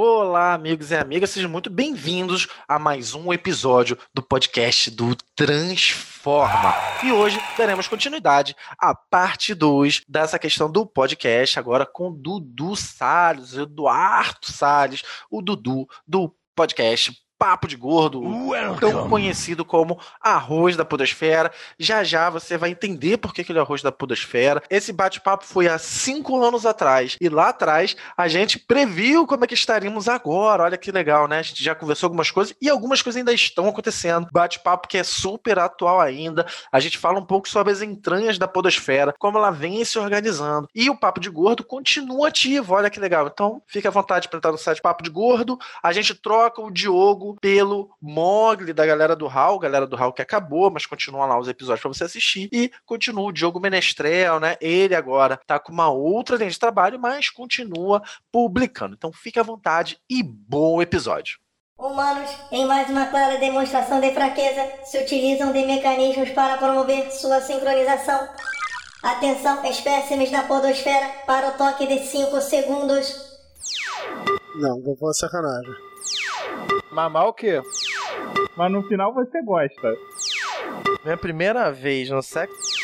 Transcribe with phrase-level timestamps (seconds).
[0.00, 6.72] Olá, amigos e amigas, sejam muito bem-vindos a mais um episódio do podcast do Transforma.
[7.02, 13.54] E hoje daremos continuidade à parte 2 dessa questão do podcast, agora com Dudu Salles,
[13.54, 18.80] Eduardo Salles, o Dudu do podcast Papo de Gordo, Welcome.
[18.80, 21.52] tão conhecido como arroz da podosfera.
[21.78, 24.60] Já já você vai entender por que ele é arroz da podosfera.
[24.68, 27.16] Esse bate-papo foi há cinco anos atrás.
[27.20, 30.64] E lá atrás a gente previu como é que estaríamos agora.
[30.64, 31.38] Olha que legal, né?
[31.38, 34.28] A gente já conversou algumas coisas e algumas coisas ainda estão acontecendo.
[34.32, 36.44] Bate-papo que é super atual ainda.
[36.72, 40.68] A gente fala um pouco sobre as entranhas da podosfera, como ela vem se organizando.
[40.74, 42.74] E o Papo de Gordo continua ativo.
[42.74, 43.28] Olha que legal.
[43.32, 45.56] Então fique à vontade para entrar no site Papo de Gordo.
[45.80, 50.22] A gente troca o Diogo pelo Mogli da galera do Hall, galera do Hall que
[50.22, 52.48] acabou, mas continua lá os episódios para você assistir.
[52.52, 54.56] E continua o Diogo Menestrel, né?
[54.60, 58.02] Ele agora tá com uma outra linha de trabalho, mas continua
[58.32, 58.94] publicando.
[58.96, 61.38] Então fique à vontade e bom episódio.
[61.78, 67.40] Humanos, em mais uma clara demonstração de fraqueza, se utilizam de mecanismos para promover sua
[67.40, 68.28] sincronização.
[69.00, 73.38] Atenção, espécimes da podosfera, para o toque de 5 segundos.
[74.56, 75.87] Não, vou falar sacanagem.
[76.90, 77.60] Mamar o quê?
[78.56, 79.94] Mas no final você gosta.
[81.04, 82.78] Minha primeira vez no sexo.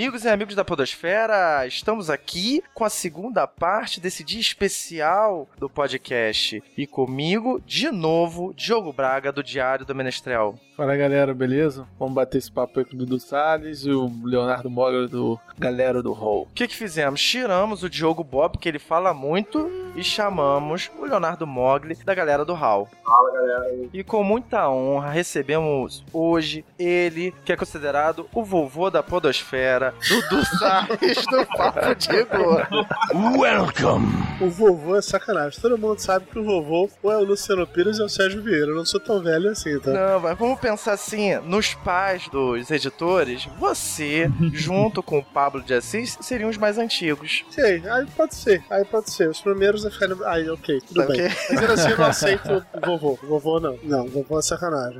[0.00, 1.66] Amigos e amigos da Podosfera!
[1.66, 6.62] Estamos aqui com a segunda parte desse dia especial do podcast.
[6.74, 10.58] E comigo, de novo, Diogo Braga, do Diário do Menestrel.
[10.74, 11.86] Fala galera, beleza?
[11.98, 16.02] Vamos bater esse papo aí com o Dudu Salles e o Leonardo Moga do Galera
[16.02, 16.48] do Hall.
[16.50, 17.20] O que, que fizemos?
[17.20, 22.46] Tiramos o Diogo Bob, que ele fala muito, e chamamos o Leonardo Mogli da Galera
[22.46, 22.88] do Hall.
[23.04, 23.88] Fala galera.
[23.92, 30.44] E com muita honra recebemos hoje ele, que é considerado o vovô da Podosfera, Dudu
[30.58, 32.86] Salles do Papo de Gordo.
[33.38, 34.06] Welcome!
[34.40, 35.60] O vovô é sacanagem.
[35.60, 38.42] Todo mundo sabe que o vovô ou é o Luciano Pires ou é o Sérgio
[38.42, 38.68] Vieira.
[38.68, 39.90] Eu não sou tão velho assim, tá?
[39.90, 45.74] Não, mas vamos pensar assim, nos pais dos editores, você, junto com o Pablo de
[45.74, 47.44] Assis, seriam os mais antigos.
[47.50, 49.28] Sei, aí pode ser, aí pode ser.
[49.28, 50.08] Os primeiros é ficar.
[50.26, 51.26] Aí, ok, tudo tá bem.
[51.26, 51.36] Okay.
[51.50, 53.18] Mas assim eu não aceito vovô.
[53.22, 53.78] Vovô não.
[53.82, 54.98] Não, vovô é sacanagem.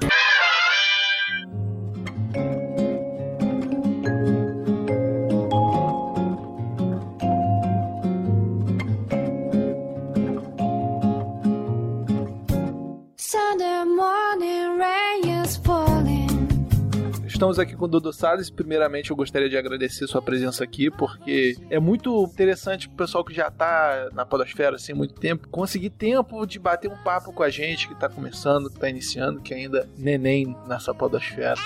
[17.41, 18.51] Estamos aqui com o Dudu Salles.
[18.51, 23.33] Primeiramente, eu gostaria de agradecer sua presença aqui, porque é muito interessante o pessoal que
[23.33, 27.49] já está na podosfera assim muito tempo, conseguir tempo de bater um papo com a
[27.49, 31.59] gente que está começando, que está iniciando, que ainda neném nessa podosfera.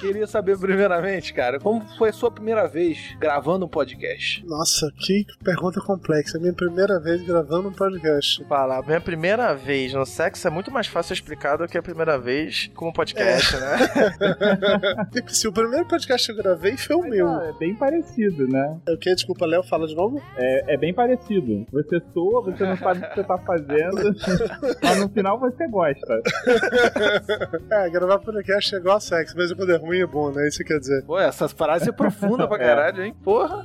[0.00, 4.44] Queria saber primeiramente, cara, como foi a sua primeira vez gravando um podcast?
[4.46, 6.38] Nossa, que pergunta complexa.
[6.38, 8.44] Minha primeira vez gravando um podcast.
[8.44, 12.16] Fala, minha primeira vez no sexo é muito mais fácil explicar do que a primeira
[12.16, 13.60] vez com um podcast, é.
[13.60, 13.76] né?
[15.28, 17.28] Se o primeiro podcast que eu gravei foi o Mas, meu.
[17.28, 18.78] é bem parecido, né?
[18.86, 19.12] É o que?
[19.12, 20.22] Desculpa, Léo, fala de novo?
[20.36, 21.66] É, é bem parecido.
[21.72, 24.14] Você soa, você não sabe o que você tá fazendo,
[24.82, 26.22] mas no final você gosta.
[27.70, 30.46] é, gravar podcast é igual a sexo, mas quando é ruim é bom, né?
[30.48, 31.04] Isso quer dizer.
[31.04, 33.14] Pô, essas frases é profunda pra caralho, hein?
[33.24, 33.64] Porra!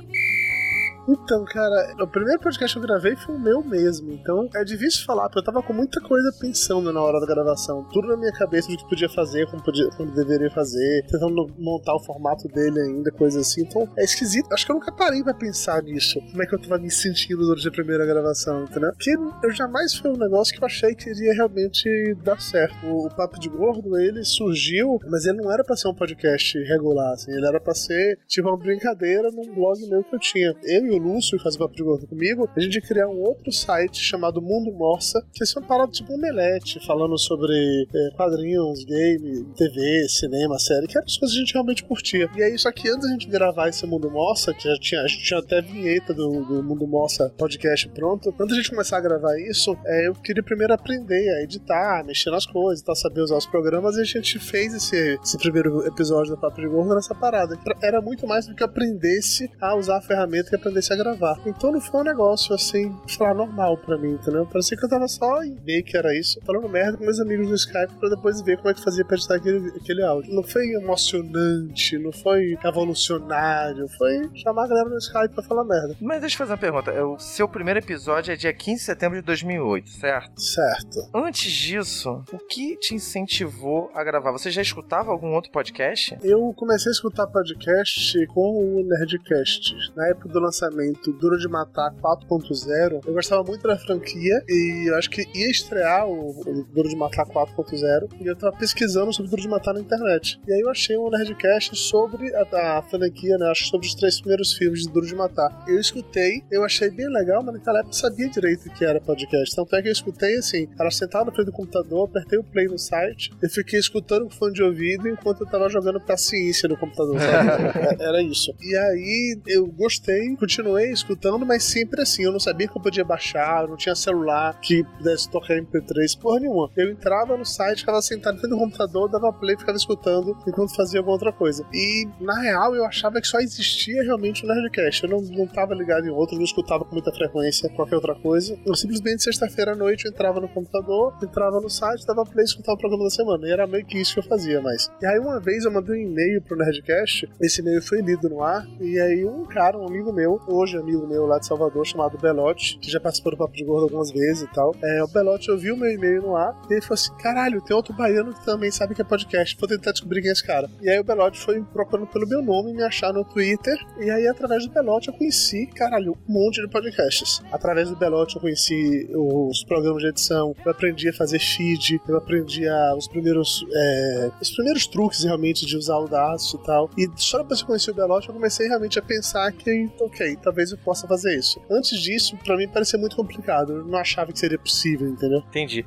[1.08, 4.12] Então, cara, o primeiro podcast que eu gravei foi o meu mesmo.
[4.12, 7.84] Então é difícil falar, porque eu tava com muita coisa pensando na hora da gravação.
[7.92, 11.94] Tudo na minha cabeça do que podia fazer, como, podia, como deveria fazer, tentando montar
[11.94, 13.62] o formato dele ainda, coisa assim.
[13.62, 14.52] Então é esquisito.
[14.52, 16.20] Acho que eu nunca parei pra pensar nisso.
[16.30, 18.90] Como é que eu tava me sentindo durante a primeira gravação, entendeu?
[18.92, 22.74] Porque eu jamais foi um negócio que eu achei que iria realmente dar certo.
[22.86, 27.12] O, Papo de Gordo, ele surgiu, mas ele não era pra ser um podcast regular,
[27.12, 27.32] assim.
[27.32, 30.54] Ele era pra ser, tipo, uma brincadeira num blog meu que eu tinha.
[30.64, 33.20] Eu e o Lúcio, que faz papo de gordo comigo, a gente ia criar um
[33.20, 37.54] outro site chamado Mundo Morsa, que ia ser uma parada tipo um omelete, falando sobre
[37.92, 42.28] é, quadrinhos, game, TV, cinema, série, que eram as coisas que a gente realmente curtia.
[42.36, 45.06] E aí, só que antes da gente gravar esse Mundo Morsa, que já tinha, a
[45.06, 49.00] gente tinha até vinheta do, do Mundo Morsa podcast pronto, antes da gente começar a
[49.00, 53.36] gravar isso, é, eu queria primeiro aprender a editar, mexer nas coisas, tá, saber usar
[53.36, 57.14] os programas, e a gente fez esse, esse primeiro episódio do Papo de Gordo nessa
[57.14, 57.58] parada.
[57.82, 61.38] Era muito mais do que aprendesse a usar a ferramenta que aprendesse comecei a gravar.
[61.46, 64.46] Então não foi um negócio assim, sei lá, normal pra mim, entendeu?
[64.46, 67.48] Parecia que eu tava só em ver que era isso, falando merda com meus amigos
[67.48, 70.34] no Skype pra depois ver como é que fazia pra editar aquele, aquele áudio.
[70.34, 75.96] Não foi emocionante, não foi evolucionário, foi chamar a galera no Skype pra falar merda.
[76.00, 76.90] Mas deixa eu fazer uma pergunta.
[76.90, 80.40] É, O seu primeiro episódio é dia 15 de setembro de 2008, certo?
[80.40, 81.08] Certo.
[81.14, 84.32] Antes disso, o que te incentivou a gravar?
[84.32, 86.16] Você já escutava algum outro podcast?
[86.22, 89.74] Eu comecei a escutar podcast com o Nerdcast.
[89.96, 90.73] Na época do lançamento
[91.20, 96.06] Duro de Matar 4.0, eu gostava muito da franquia e eu acho que ia estrear
[96.06, 99.80] o, o Duro de Matar 4.0 e eu tava pesquisando sobre Duro de Matar na
[99.80, 100.40] internet.
[100.46, 103.50] E aí eu achei um Nerdcast sobre a, a franquia, né?
[103.50, 105.64] Acho sobre os três primeiros filmes de Duro de Matar.
[105.66, 109.00] Eu escutei, eu achei bem legal, mas naquela época eu sabia direito o que era
[109.00, 109.54] podcast.
[109.54, 112.66] Tanto é que eu escutei assim, era sentado na frente do computador, apertei o play
[112.66, 116.76] no site e fiquei escutando com fone de ouvido enquanto eu tava jogando paciência no
[116.76, 117.64] computador, sabe?
[118.02, 118.54] era isso.
[118.60, 123.04] E aí eu gostei, continuei escutando, mas sempre assim, eu não sabia que eu podia
[123.04, 126.70] baixar, eu não tinha celular que pudesse tocar MP3, porra nenhuma.
[126.76, 131.00] Eu entrava no site, ficava sentado frente do computador, dava play, ficava escutando enquanto fazia
[131.00, 131.66] alguma outra coisa.
[131.72, 135.04] E na real eu achava que só existia realmente o Nerdcast.
[135.04, 138.58] Eu não, não tava ligado em outro, não escutava com muita frequência qualquer outra coisa.
[138.64, 142.76] Eu simplesmente sexta-feira à noite eu entrava no computador, entrava no site, dava play escutava
[142.76, 143.46] o programa da semana.
[143.46, 144.90] E era meio que isso que eu fazia mais.
[145.00, 148.42] E aí uma vez eu mandei um e-mail pro Nerdcast, esse e-mail foi lido no
[148.42, 152.18] ar, e aí um cara, um amigo meu, hoje amigo meu lá de Salvador, chamado
[152.18, 155.50] Belote, que já participou do Papo de Gordo algumas vezes e tal, é, o Belote
[155.50, 158.70] ouviu meu e-mail no ar, e ele falou assim, caralho, tem outro baiano que também
[158.70, 160.70] sabe que é podcast, vou tentar descobrir quem é esse cara.
[160.80, 164.26] E aí o Belote foi procurando pelo meu nome, me achar no Twitter, e aí
[164.28, 167.42] através do Belote eu conheci, caralho, um monte de podcasts.
[167.50, 172.16] Através do Belote eu conheci os programas de edição, eu aprendi a fazer feed, eu
[172.16, 176.90] aprendi a, os primeiros é, os primeiros truques realmente de usar o Audacity e tal.
[176.96, 180.36] E só depois que eu conheci o Belote eu comecei realmente a pensar que, ok,
[180.44, 181.60] talvez eu possa fazer isso.
[181.70, 185.42] Antes disso, pra mim parecia muito complicado, eu não achava que seria possível, entendeu?
[185.48, 185.84] Entendi.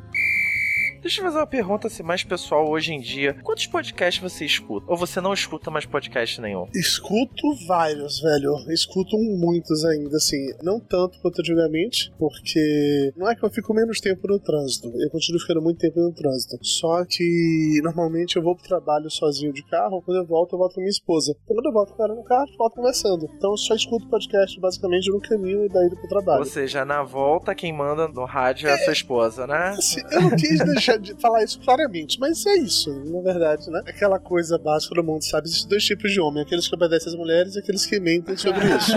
[1.02, 3.36] Deixa eu fazer uma pergunta assim, mais pessoal hoje em dia.
[3.44, 4.86] Quantos podcasts você escuta?
[4.90, 6.68] Ou você não escuta mais podcast nenhum?
[6.74, 8.56] Escuto vários, velho.
[8.70, 10.52] Escuto muitos ainda, assim.
[10.62, 14.92] Não tanto quanto antigamente, porque não é que eu fico menos tempo no trânsito.
[14.96, 16.58] Eu continuo ficando muito tempo no trânsito.
[16.62, 20.02] Só que normalmente eu vou pro trabalho sozinho de carro.
[20.02, 21.36] Quando eu volto, eu volto com minha esposa.
[21.46, 23.30] Quando eu volto com ela no carro, eu volto conversando.
[23.38, 26.40] Então eu só escuto podcast basicamente no caminho e daí pro trabalho.
[26.40, 29.70] Ou seja, na volta, quem manda no rádio é a sua esposa, né?
[29.78, 33.82] Assim, eu não quis deixar de falar isso claramente, mas é isso, na verdade, né?
[33.86, 35.48] Aquela coisa básica do mundo, sabe?
[35.48, 38.66] Existem dois tipos de homem: aqueles que obedecem às mulheres e aqueles que mentem sobre
[38.78, 38.94] isso.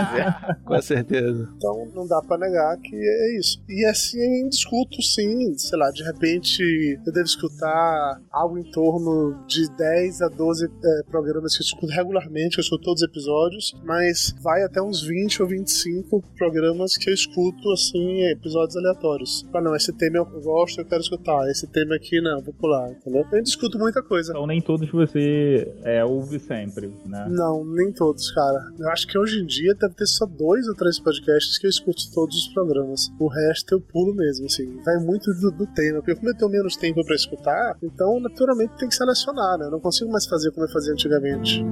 [0.65, 1.49] Com certeza.
[1.57, 3.63] Então não dá pra negar que é isso.
[3.69, 6.63] E assim, eu discuto sim, sei lá, de repente
[7.05, 11.87] eu devo escutar algo em torno de 10 a 12 é, programas que eu escuto
[11.87, 17.09] regularmente, eu escuto todos os episódios, mas vai até uns 20 ou 25 programas que
[17.09, 19.47] eu escuto, assim, episódios aleatórios.
[19.53, 21.49] Ah, não, esse tema eu gosto, eu quero escutar.
[21.51, 23.27] Esse tema aqui não, vou pular, entendeu?
[23.33, 24.33] Eu discuto muita coisa.
[24.33, 27.27] Então nem todos você é, ouve sempre, né?
[27.31, 28.61] Não, nem todos, cara.
[28.79, 31.71] Eu acho que hoje em dia deve ter só dois ou três podcasts que eu
[31.71, 33.11] escuto todos os programas.
[33.19, 34.81] O resto eu pulo mesmo, assim.
[34.85, 35.99] Vai muito do, do tema.
[35.99, 39.67] Porque como eu tenho menos tempo pra escutar, então naturalmente tem que selecionar, né?
[39.67, 41.65] Eu não consigo mais fazer como eu fazia antigamente.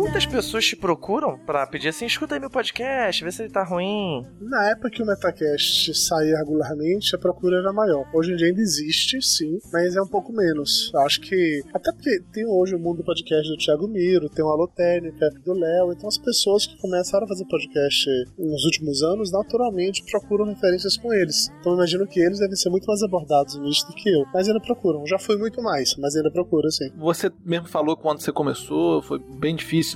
[0.00, 3.62] Muitas pessoas te procuram pra pedir assim: escuta aí meu podcast, vê se ele tá
[3.62, 4.26] ruim.
[4.40, 8.08] Na época que o Metacast saía regularmente, a procura era maior.
[8.14, 10.90] Hoje em dia ainda existe, sim, mas é um pouco menos.
[11.04, 11.62] Acho que.
[11.74, 15.52] Até porque tem hoje o mundo do podcast do Thiago Miro, tem o Alotênica, do
[15.52, 18.06] Léo, então as pessoas que começaram a fazer podcast
[18.38, 21.50] nos últimos anos, naturalmente procuram referências com eles.
[21.60, 24.24] Então eu imagino que eles devem ser muito mais abordados nisso do que eu.
[24.32, 25.06] Mas ainda procuram.
[25.06, 26.90] Já foi muito mais, mas ainda procura, sim.
[26.96, 29.89] Você mesmo falou que quando você começou, foi bem difícil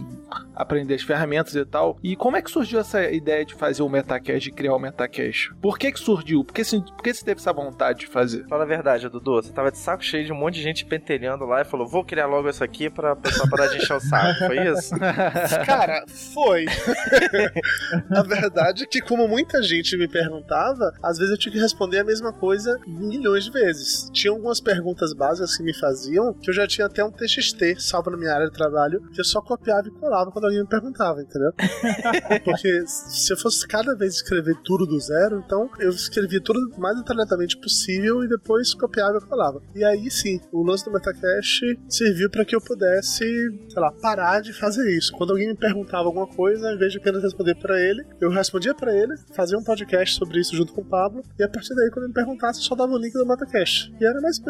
[0.55, 1.99] aprender as ferramentas e tal.
[2.03, 5.53] E como é que surgiu essa ideia de fazer o Metacast, de criar o Metacast?
[5.61, 6.45] Por que que surgiu?
[6.45, 8.47] Por que, você- por que você teve essa vontade de fazer?
[8.49, 9.35] Fala a verdade, Dudu.
[9.43, 12.05] Você tava de saco cheio de um monte de gente pentelhando lá e falou: vou
[12.05, 14.47] criar logo isso aqui pra pessoa parar de encher o saco.
[14.47, 14.95] Foi isso?
[15.67, 16.65] Cara, foi.
[18.11, 21.99] a verdade é que, como muita gente me perguntava, às vezes eu tinha que responder
[21.99, 24.09] a mesma coisa milhões de vezes.
[24.13, 28.11] Tinha algumas perguntas básicas que me faziam que eu já tinha até um TXT salvo
[28.11, 31.23] na minha área de trabalho que eu só copiava e colava quando alguém me perguntava,
[31.23, 31.53] entendeu?
[32.45, 36.81] Porque se eu fosse cada vez escrever tudo do zero, então eu escrevia tudo o
[36.81, 39.63] mais detalhadamente possível e depois copiava e colava.
[39.75, 44.41] E aí sim, o lance do Metacast serviu para que eu pudesse, sei lá, parar
[44.41, 45.13] de fazer isso.
[45.13, 48.75] Quando alguém me perguntava alguma coisa, ao invés de apenas responder para ele, eu respondia
[48.75, 51.91] para ele, fazia um podcast sobre isso junto com o Pablo, e a partir daí,
[51.91, 53.95] quando ele me perguntasse, eu só dava o link do Metacast.
[54.01, 54.41] E era mais.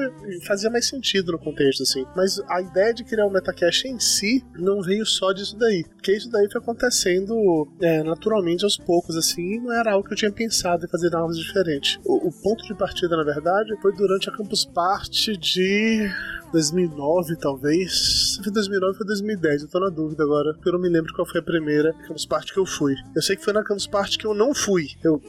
[0.46, 2.04] fazia mais sentido no contexto, assim.
[2.16, 5.84] Mas a ideia de criar o Metacast em si não veio só disso daí.
[5.84, 10.12] Porque isso daí foi acontecendo é, naturalmente aos poucos, assim, e não era algo que
[10.12, 11.98] eu tinha pensado em fazer algo diferente.
[12.04, 16.08] O, o ponto de partida, na verdade, foi durante a Campus Party de
[16.54, 18.38] 2009, talvez.
[18.42, 21.12] Foi 2009 ou foi 2010, eu tô na dúvida agora, porque eu não me lembro
[21.12, 22.94] qual foi a primeira Campus Party que eu fui.
[23.14, 24.86] Eu sei que foi na Campus Party que eu não fui.
[25.02, 25.20] Eu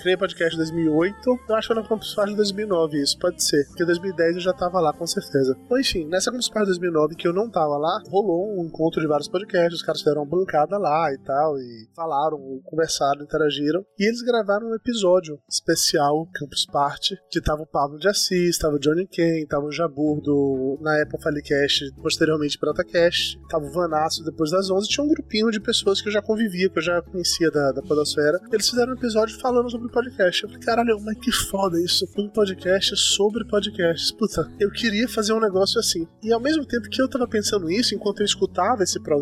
[0.00, 3.42] criei podcast em 2008, eu acho que foi na Campus Party de 2009, isso pode
[3.44, 3.66] ser.
[3.66, 5.56] Porque em 2010 eu já tava lá, com certeza.
[5.68, 9.00] Bom, enfim, nessa Campus Party de 2009 que eu não tava lá, rolou um encontro
[9.00, 13.84] de vários podcasts, os caras fizeram uma bancada lá e tal, e falaram, conversaram, interagiram.
[13.98, 18.76] E eles gravaram um episódio especial, Campus Party, que tava o Pablo de Assis, tava
[18.76, 24.24] o Johnny Ken, tava o Jabur do na época Falecast, posteriormente Protacast, tava o Vanasso
[24.24, 27.02] depois das 11, tinha um grupinho de pessoas que eu já convivia, que eu já
[27.02, 28.40] conhecia da, da Podosfera.
[28.52, 30.42] Eles fizeram um episódio falando sobre podcast.
[30.42, 32.06] Eu falei, caralho, mas que foda isso.
[32.16, 34.12] Um podcast sobre podcasts.
[34.12, 36.06] Puta, eu queria fazer um negócio assim.
[36.22, 39.19] E ao mesmo tempo que eu tava pensando isso, enquanto eu escutava esse programa,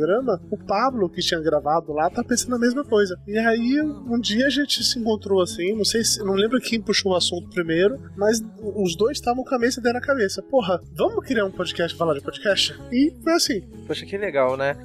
[0.50, 3.18] o Pablo, que tinha gravado lá, tá pensando a mesma coisa.
[3.26, 6.80] E aí, um dia a gente se encontrou assim, não sei se, não lembro quem
[6.80, 10.42] puxou o assunto primeiro, mas os dois estavam com a cabeça dentro da cabeça.
[10.42, 12.78] Porra, vamos criar um podcast, falar de podcast?
[12.92, 13.60] E foi assim.
[13.86, 14.76] Poxa, que legal, né?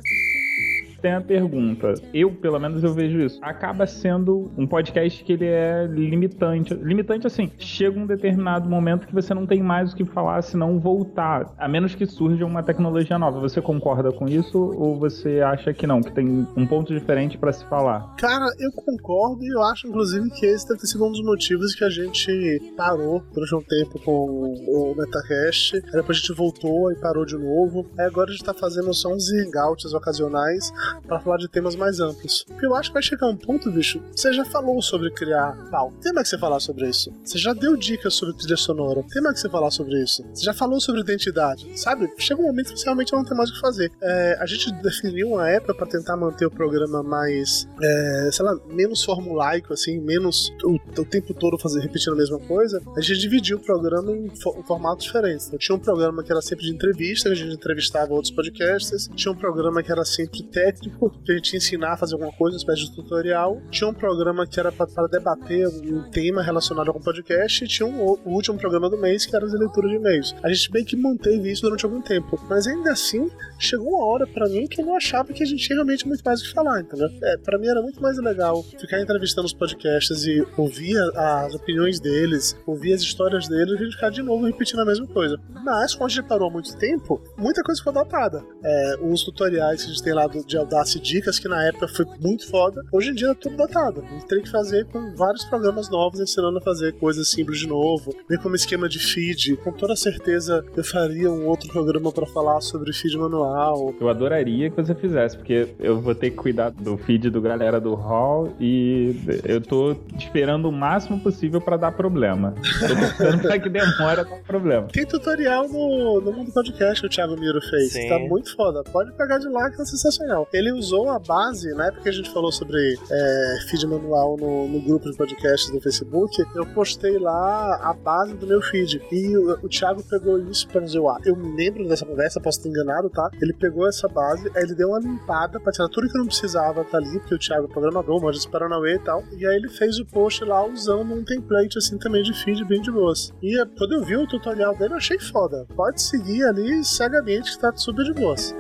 [1.04, 1.94] Tem a pergunta.
[2.14, 3.38] Eu, pelo menos, eu vejo isso.
[3.42, 6.74] Acaba sendo um podcast que ele é limitante.
[6.74, 10.80] Limitante assim, chega um determinado momento que você não tem mais o que falar, senão
[10.80, 11.54] voltar.
[11.58, 13.42] A menos que surja uma tecnologia nova.
[13.42, 17.52] Você concorda com isso ou você acha que não, que tem um ponto diferente para
[17.52, 18.16] se falar?
[18.16, 21.76] Cara, eu concordo e eu acho, inclusive, que esse deve ter sido um dos motivos
[21.76, 25.76] que a gente parou durante um tempo com o Metacast.
[25.76, 27.86] Aí depois a gente voltou e parou de novo.
[28.00, 32.00] Aí agora a gente tá fazendo só uns hangouts ocasionais para falar de temas mais
[32.00, 32.44] amplos.
[32.48, 35.92] Porque eu acho que vai chegar um ponto, bicho, você já falou sobre criar tal.
[36.02, 37.12] Tem mais que você falar sobre isso.
[37.24, 39.04] Você já deu dicas sobre trilha sonora.
[39.10, 40.24] Tem mais que você falar sobre isso.
[40.34, 41.68] Você já falou sobre identidade.
[41.80, 42.12] Sabe?
[42.18, 43.92] Chega um momento que você realmente não tem mais o que fazer.
[44.02, 48.56] É, a gente definiu uma época para tentar manter o programa mais, é, sei lá,
[48.68, 52.82] menos formulaico, assim, menos o, o, tempo todo fazer repetindo a mesma coisa.
[52.96, 55.48] A gente dividiu o programa em, fo em formatos diferentes.
[55.48, 59.10] Então, tinha um programa que era sempre de entrevista, a gente entrevistava outros podcasters.
[59.16, 62.56] Tinha um programa que era sempre técnico que a gente ensinar a fazer alguma coisa,
[62.56, 63.62] uma espécie de tutorial.
[63.70, 67.88] Tinha um programa que era para debater um tema relacionado com o podcast e tinha
[67.88, 70.36] um, o último programa do mês que era as leituras de e-mails.
[70.44, 74.28] A gente bem que manteve isso durante algum tempo, mas ainda assim chegou uma hora
[74.28, 76.54] para mim que eu não achava que a gente tinha realmente muito mais o que
[76.54, 77.10] falar, entendeu?
[77.24, 82.00] É, para mim era muito mais legal ficar entrevistando os podcasts e ouvir as opiniões
[82.00, 85.38] deles, ouvir as histórias deles e a ficar de novo repetindo a mesma coisa.
[85.64, 88.44] Mas, quando a gente parou há muito tempo, muita coisa ficou datada.
[88.64, 91.88] É, os tutoriais que a gente tem lá do, de Audacity Dicas, que na época
[91.88, 94.04] foi muito foda, hoje em dia é tudo datado.
[94.06, 97.68] A gente tem que fazer com vários programas novos ensinando a fazer coisas simples de
[97.68, 99.58] novo, bem como esquema de feed.
[99.58, 103.94] Com toda certeza eu faria um outro programa para falar sobre feed manual.
[104.00, 107.80] Eu adoraria que você fizesse, porque eu vou ter que cuidar do feed do galera
[107.80, 112.56] do Hall e eu tô esperando o máximo possível para dar problema.
[112.80, 114.88] Tô pensando pra que demora dar problema.
[114.88, 117.94] Tem tutorial no, no Mundo Podcast que o Thiago Miro fez.
[117.94, 118.10] Sim.
[118.10, 118.84] Tá muito foda.
[118.84, 120.48] Pode pegar de lá que tá sensacional.
[120.54, 124.68] Ele usou a base, na época que a gente falou sobre é, feed manual no,
[124.68, 129.02] no, grupo de podcasts do Facebook, eu postei lá a base do meu feed.
[129.12, 132.60] E o, o Thiago pegou isso pra dizer, ah, eu me lembro dessa conversa, posso
[132.60, 133.32] estar enganado, tá?
[133.42, 136.84] Ele pegou essa base, aí ele deu uma limpada pra tirar tudo que não precisava
[136.84, 139.24] tá ali, porque o Thiago é programador, manja de Paranauê e tal.
[139.36, 142.80] E aí ele fez o post lá usando um template assim também de feed bem
[142.80, 143.34] de boas.
[143.42, 145.66] E quando eu vi o tutorial dele, eu achei foda.
[145.76, 148.54] Pode seguir ali cegamente que tá super de boas.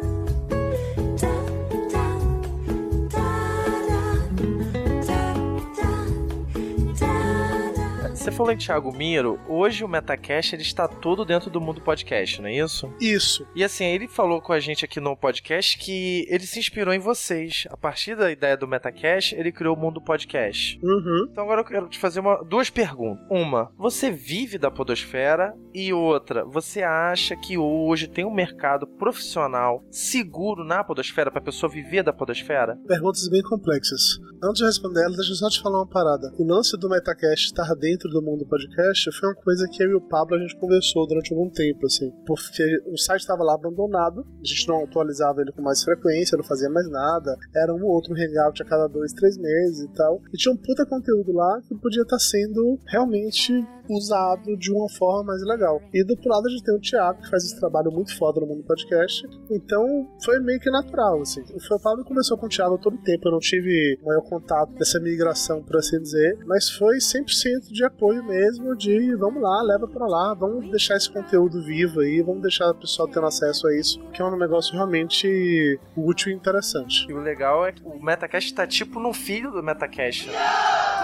[8.23, 12.41] Você falou em Thiago Miro, hoje o Metacast ele está todo dentro do mundo podcast,
[12.41, 12.89] não é isso?
[12.97, 13.45] Isso.
[13.53, 16.99] E assim, ele falou com a gente aqui no podcast que ele se inspirou em
[16.99, 17.67] vocês.
[17.69, 20.79] A partir da ideia do Metacast, ele criou o mundo podcast.
[20.81, 21.27] Uhum.
[21.29, 23.25] Então agora eu quero te fazer uma, duas perguntas.
[23.29, 25.53] Uma, você vive da podosfera?
[25.73, 31.43] E outra, você acha que hoje tem um mercado profissional seguro na podosfera para a
[31.43, 32.77] pessoa viver da podosfera?
[32.87, 34.17] Perguntas bem complexas.
[34.41, 36.33] Antes de responder elas, deixa eu só te falar uma parada.
[36.39, 39.95] O lance do Metacast estar dentro do mundo podcast foi uma coisa que eu e
[39.95, 42.11] o Pablo a gente conversou durante algum tempo, assim.
[42.25, 46.43] Porque o site estava lá abandonado, a gente não atualizava ele com mais frequência, não
[46.43, 47.35] fazia mais nada.
[47.55, 50.21] Era um ou outro hangout a cada dois, três meses e tal.
[50.33, 53.53] E tinha um puta conteúdo lá que podia estar sendo realmente
[53.89, 55.81] usado de uma forma mais legal.
[55.93, 58.39] E do outro lado a gente tem o Thiago, que faz esse trabalho muito foda
[58.39, 59.27] no mundo podcast.
[59.49, 61.41] Então foi meio que natural, assim.
[61.41, 64.99] O Pablo começou com o Thiago todo o tempo, eu não tive maior contato dessa
[64.99, 70.05] migração, por assim dizer, mas foi 100% de apoio mesmo, de vamos lá, leva para
[70.05, 73.97] lá, vamos deixar esse conteúdo vivo aí, vamos deixar o pessoal tendo acesso a isso,
[74.11, 77.05] que é um negócio realmente útil e interessante.
[77.09, 80.29] E o legal é que o Metacast tá tipo no filho do Metacast.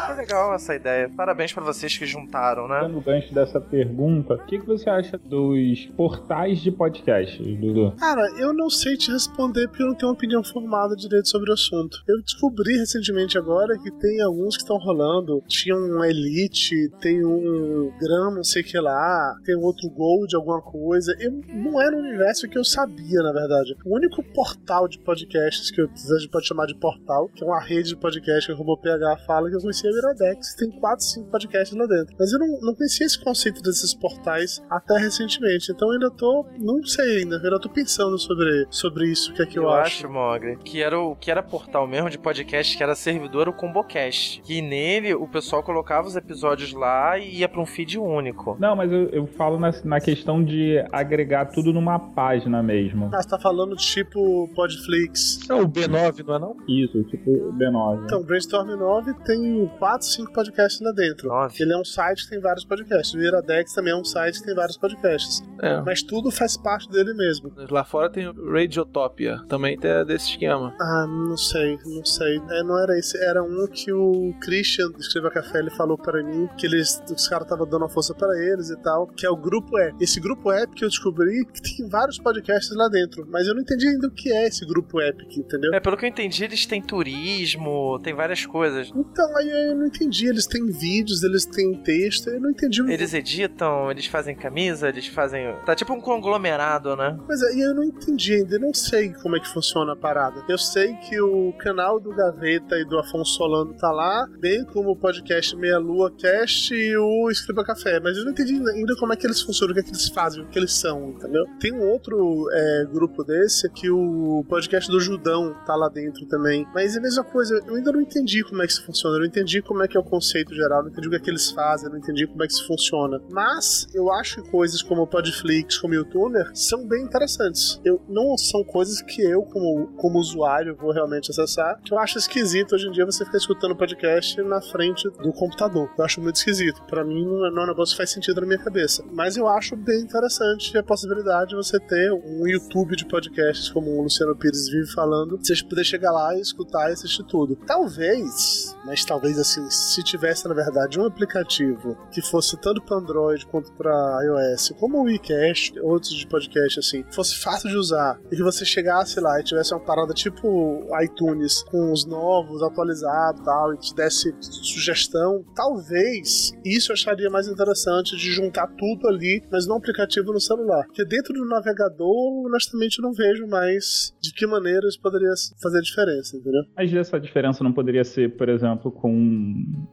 [0.10, 1.10] Super legal essa ideia.
[1.16, 2.82] Parabéns para vocês que juntaram, né?
[2.82, 7.94] Dando gancho dessa pergunta, o que, que você acha dos portais de podcast, Dudu?
[7.98, 11.52] Cara, eu não sei te responder porque eu não tenho uma opinião formada direito sobre
[11.52, 12.02] o assunto.
[12.08, 15.44] Eu descobri recentemente agora que tem alguns que estão rolando.
[15.48, 20.62] Tinha um Elite, tem um Gram, não sei o que lá, tem outro Gold, alguma
[20.62, 21.16] coisa.
[21.20, 23.76] Eu, não era um universo que eu sabia, na verdade.
[23.86, 27.48] O único portal de podcasts que eu, a gente pode chamar de portal, que é
[27.48, 30.56] uma rede de podcast que o Robô PH fala, que eu conhecia a Viradex.
[30.56, 32.16] Tem 4, 5 podcasts lá dentro.
[32.20, 35.72] Mas eu não, não conhecia esse conceito desses portais até recentemente.
[35.72, 36.46] Então eu ainda tô.
[36.60, 37.36] Não sei ainda.
[37.38, 40.06] Eu ainda tô pensando sobre, sobre isso, o que é que eu, Eu acho.
[40.06, 43.54] acho, Mogre, que era o que era portal mesmo de podcast, que era servidor, o
[43.54, 44.42] Combocast.
[44.42, 48.58] Que nele o pessoal colocava os episódios lá e ia pra um feed único.
[48.60, 53.10] Não, mas eu, eu falo na, na questão de agregar tudo numa página mesmo.
[53.14, 55.40] Ah, você tá falando tipo Podflix.
[55.50, 56.56] É o B9, não é não?
[56.68, 58.04] Isso, tipo B9.
[58.06, 61.28] Então, Brainstorm 9 tem 4, 5 podcasts lá dentro.
[61.28, 61.56] Nove.
[61.60, 63.14] Ele é um site que tem vários podcasts.
[63.14, 65.44] O Iradex também é um site que tem vários podcasts.
[65.62, 65.82] É.
[65.82, 67.52] Mas tudo faz parte dele mesmo.
[67.70, 70.74] Lá fora tem o Radiotopia, também tem desse esquema.
[70.80, 72.42] Ah, não sei, não sei.
[72.50, 76.24] É, não era esse, era um que o Christian do Escreva Café ele falou para
[76.24, 79.30] mim que eles, os caras estavam dando uma força para eles e tal, que é
[79.30, 79.96] o grupo App.
[80.02, 83.62] Esse grupo App que eu descobri que tem vários podcasts lá dentro, mas eu não
[83.62, 85.74] entendi ainda o que é esse grupo Epic, entendeu?
[85.74, 88.92] É, pelo que eu entendi, eles têm turismo, tem várias coisas.
[88.96, 90.28] Então, aí eu não entendi.
[90.28, 92.82] Eles têm vídeos, eles têm texto, eu não entendi.
[92.82, 95.56] o- Eles editam, eles fazem camisa, eles fazem.
[95.66, 97.18] Tá tipo um conglomerado, né?
[97.28, 100.44] Mas aí eu não entendi ainda, eu não sei como é que funciona a parada.
[100.48, 104.92] Eu sei que o canal do Gaveta e do Afonso Solano tá lá, bem como
[104.92, 109.14] o podcast Meia Lua Cast e o Escriba Café, mas eu não entendi ainda como
[109.14, 111.46] é que eles funcionam, o que é que eles fazem, o que eles são, entendeu?
[111.60, 116.68] Tem um outro é, grupo desse que o podcast do Judão tá lá dentro também,
[116.74, 119.20] mas é a mesma coisa, eu ainda não entendi como é que isso funciona, eu
[119.22, 121.30] não entendi como é que é o conceito geral, não entendi o que é que
[121.30, 123.22] eles fazem, não entendi como é que isso funciona.
[123.30, 127.80] Mas eu acho que coisas como o Podflix, como o YouTuber, são bem interessantes.
[127.84, 132.18] Eu, não são coisas que eu, como, como usuário, vou realmente acessar, que eu acho
[132.18, 135.90] esquisito hoje em dia você ficar escutando podcast na frente do computador.
[135.98, 136.82] Eu acho muito esquisito.
[136.84, 139.04] Pra mim, não é não é um negócio que faz sentido na minha cabeça.
[139.12, 143.90] Mas eu acho bem interessante a possibilidade de você ter um YouTube de podcasts, como
[143.92, 147.56] o Luciano Pires vive falando, você poder chegar lá e escutar e assistir tudo.
[147.68, 153.46] Talvez, mas talvez assim, se tivesse na verdade um aplicativo que fosse tanto para Android
[153.46, 153.92] quanto para
[154.24, 158.66] iOS, como o WeCast, outros de podcast assim, fosse fácil de usar e que você
[158.66, 163.96] chegasse lá e tivesse uma parada tipo iTunes com os novos, atualizados tal, e te
[163.96, 170.32] desse sugestão, talvez isso eu acharia mais interessante de juntar tudo ali, mas num aplicativo
[170.32, 170.86] no celular.
[170.86, 175.82] Porque dentro do navegador, honestamente, eu não vejo mais de que maneira isso poderia fazer
[175.82, 176.64] diferença, entendeu?
[176.76, 179.12] Mas essa diferença não poderia ser, por exemplo, com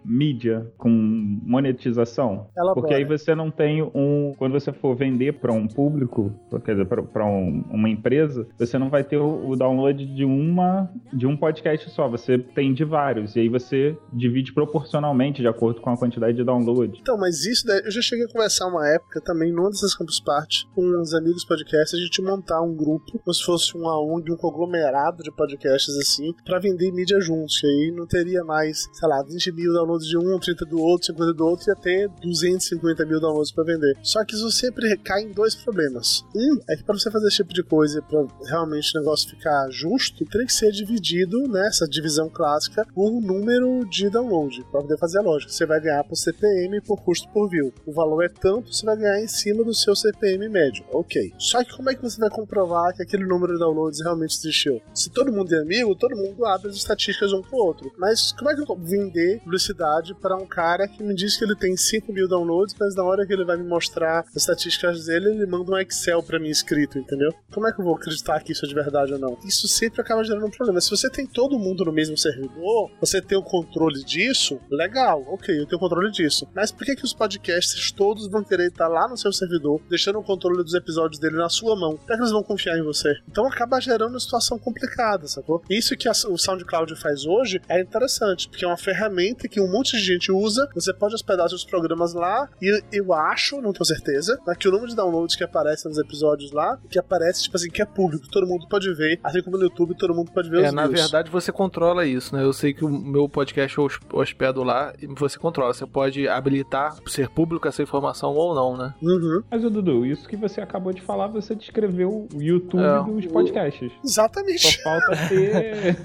[0.05, 2.49] mídia, com monetização?
[2.57, 4.35] Ela Porque aí você não tem um.
[4.39, 6.33] Quando você for vender para um público,
[6.65, 10.91] quer dizer, para um, uma empresa, você não vai ter o, o download de uma
[11.13, 12.09] de um podcast só.
[12.09, 13.37] Você tem de vários.
[13.37, 16.99] E aí você divide proporcionalmente de acordo com a quantidade de download.
[17.01, 20.21] Então, mas isso daí, eu já cheguei a conversar uma época também, numa dessas Campus
[20.21, 24.33] Party, com uns amigos podcasts, a gente montar um grupo, como se fosse uma ONG,
[24.33, 27.63] um conglomerado de podcasts assim, pra vender mídia juntos.
[27.63, 31.07] E aí não teria mais, sei lá, 20 mil downloads de um, 30 do outro,
[31.07, 33.97] 50 do outro, ia ter 250 mil downloads pra vender.
[34.03, 36.25] Só que isso sempre recai em dois problemas.
[36.35, 39.69] Um é que pra você fazer esse tipo de coisa, pra realmente o negócio ficar
[39.71, 44.81] justo, tem que ser dividido, né, essa divisão clássica, por um número de download, pra
[44.81, 45.53] poder fazer a lógica.
[45.53, 47.73] Você vai ganhar por CPM por custo por view.
[47.85, 50.85] O valor é tanto, você vai ganhar em cima do seu CPM médio.
[50.93, 51.33] Ok.
[51.39, 54.81] Só que como é que você vai comprovar que aquele número de downloads realmente existiu?
[54.95, 57.93] Se todo mundo é amigo, todo mundo abre as estatísticas um pro outro.
[57.99, 61.45] Mas como é que eu vou vender publicidade para um cara que me diz que
[61.45, 65.07] ele tem 5 mil downloads, mas na hora que ele vai me mostrar as estatísticas
[65.07, 67.33] dele, ele manda um Excel para mim escrito, entendeu?
[67.53, 69.39] Como é que eu vou acreditar que isso é de verdade ou não?
[69.45, 70.81] Isso sempre acaba gerando um problema.
[70.81, 75.59] Se você tem todo mundo no mesmo servidor, você tem o controle disso, legal, ok,
[75.59, 76.47] eu tenho controle disso.
[76.55, 80.19] Mas por que, que os podcasters todos vão querer estar lá no seu servidor, deixando
[80.19, 81.97] o controle dos episódios dele na sua mão?
[81.97, 83.15] Por que eles vão confiar em você?
[83.29, 85.63] Então acaba gerando uma situação complicada, sacou?
[85.71, 89.07] Isso que a- o SoundCloud faz hoje é interessante, porque é uma ferramenta
[89.49, 93.61] que um monte de gente usa, você pode hospedar seus programas lá e eu acho,
[93.61, 96.99] não tenho certeza, mas que o número de downloads que aparece nos episódios lá, que
[96.99, 100.15] aparece, tipo assim, que é público, todo mundo pode ver, assim como no YouTube, todo
[100.15, 101.01] mundo pode ver É, os na views.
[101.03, 102.43] verdade você controla isso, né?
[102.43, 105.73] Eu sei que o meu podcast eu hos- hospedo lá e você controla.
[105.73, 108.95] Você pode habilitar ser público essa informação ou não, né?
[109.03, 109.43] Uhum.
[109.51, 113.91] Mas, Dudu, isso que você acabou de falar, você descreveu o YouTube É, dos podcasts.
[114.05, 114.83] Só Exatamente.
[114.83, 115.97] falta ter.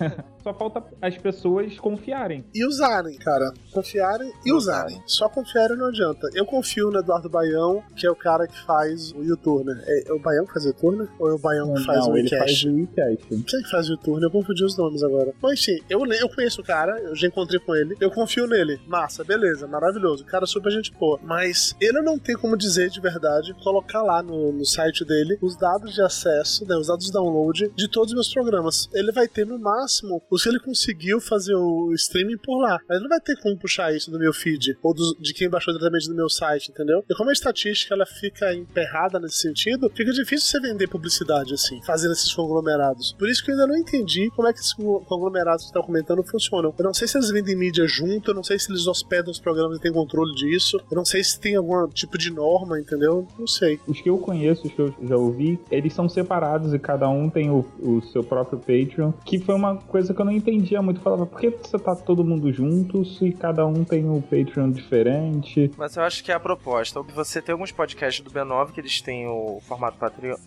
[0.43, 2.43] Só falta as pessoas confiarem.
[2.53, 3.53] E usarem, cara.
[3.71, 5.01] Confiarem e usarem.
[5.05, 6.29] Só confiarem não adianta.
[6.33, 9.71] Eu confio no Eduardo Baião, que é o cara que faz o YouTube.
[9.85, 11.09] É, é o Baião que faz o YouTube?
[11.19, 13.27] Ou é o Baião que faz o ele faz o WeCast.
[13.29, 14.23] Quem que faz o YouTube?
[14.23, 15.33] Eu confundi os nomes agora.
[15.41, 18.79] Mas enfim, eu, eu conheço o cara, eu já encontrei com ele, eu confio nele.
[18.87, 20.23] Massa, beleza, maravilhoso.
[20.23, 21.19] O cara é super gente boa.
[21.23, 25.55] Mas ele não tem como dizer de verdade, colocar lá no, no site dele os
[25.55, 28.89] dados de acesso, né, os dados de download de todos os meus programas.
[28.93, 32.79] Ele vai ter no máximo os que ele conseguiu fazer o streaming por lá.
[32.89, 35.73] Mas não vai ter como puxar isso do meu feed ou dos- de quem baixou
[35.73, 37.03] diretamente do meu site, entendeu?
[37.09, 41.81] E como a estatística ela fica emperrada nesse sentido, fica difícil você vender publicidade assim,
[41.83, 43.13] fazendo esses conglomerados.
[43.19, 46.23] Por isso que eu ainda não entendi como é que esses conglomerados que tá comentando
[46.23, 46.73] funcionam.
[46.77, 49.39] Eu não sei se eles vendem mídia junto, eu não sei se eles hospedam os
[49.39, 53.27] programas e têm controle disso, eu não sei se tem algum tipo de norma, entendeu?
[53.37, 53.79] Não sei.
[53.87, 57.29] Os que eu conheço, os que eu já ouvi, eles são separados e cada um
[57.29, 61.01] tem o, o seu próprio Patreon, que foi uma coisa que eu não entendia muito.
[61.01, 65.71] Falava, por que você tá todo mundo junto se cada um tem um Patreon diferente?
[65.77, 67.01] Mas eu acho que é a proposta.
[67.01, 69.97] Você tem alguns podcasts do B9 que eles têm o formato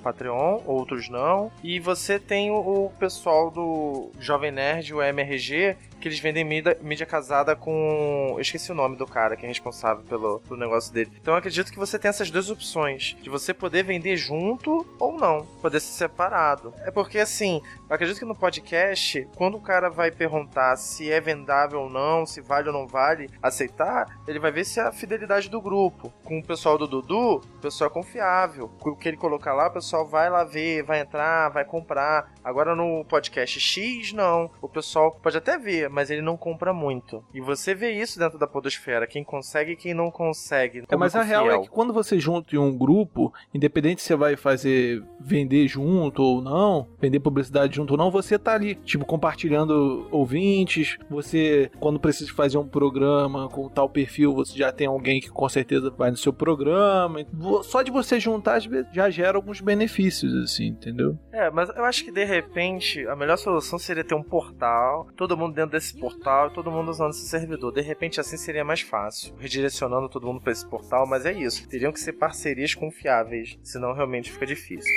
[0.02, 1.50] Patreon, outros não.
[1.62, 7.06] E você tem o, pessoal do Jovem Nerd, o MRG, que eles vendem mídia, mídia
[7.06, 8.32] casada com.
[8.34, 11.10] Eu esqueci o nome do cara que é responsável pelo, pelo negócio dele.
[11.18, 15.18] Então eu acredito que você tem essas duas opções: de você poder vender junto ou
[15.18, 16.74] não, poder ser separado.
[16.80, 21.80] É porque assim, eu acredito que no podcast, quando cara vai perguntar se é vendável
[21.80, 25.48] ou não, se vale ou não vale aceitar, ele vai ver se é a fidelidade
[25.48, 26.12] do grupo.
[26.22, 28.68] Com o pessoal do Dudu, o pessoal é confiável.
[28.78, 32.33] Com o que ele colocar lá, o pessoal vai lá ver, vai entrar, vai comprar.
[32.44, 34.50] Agora no podcast X, não.
[34.60, 37.24] O pessoal pode até ver, mas ele não compra muito.
[37.32, 40.84] E você vê isso dentro da podosfera, quem consegue e quem não consegue.
[40.88, 44.16] É, mas a real é que quando você junta em um grupo, independente se você
[44.16, 49.06] vai fazer vender junto ou não, vender publicidade junto ou não, você tá ali, tipo,
[49.06, 50.98] compartilhando ouvintes.
[51.08, 55.48] Você, quando precisa fazer um programa com tal perfil, você já tem alguém que com
[55.48, 57.24] certeza vai no seu programa.
[57.62, 61.18] Só de você juntar, às vezes, já gera alguns benefícios, assim, entendeu?
[61.32, 65.36] É, mas eu acho que de repente a melhor solução seria ter um portal, todo
[65.36, 67.72] mundo dentro desse portal, todo mundo usando esse servidor.
[67.72, 71.68] De repente assim seria mais fácil, redirecionando todo mundo para esse portal, mas é isso.
[71.68, 74.92] Teriam que ser parcerias confiáveis, senão realmente fica difícil.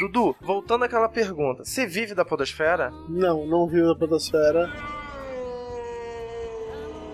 [0.00, 2.90] Dudu, voltando àquela pergunta, você vive da podosfera?
[3.08, 4.70] Não, não viu a Podosfera.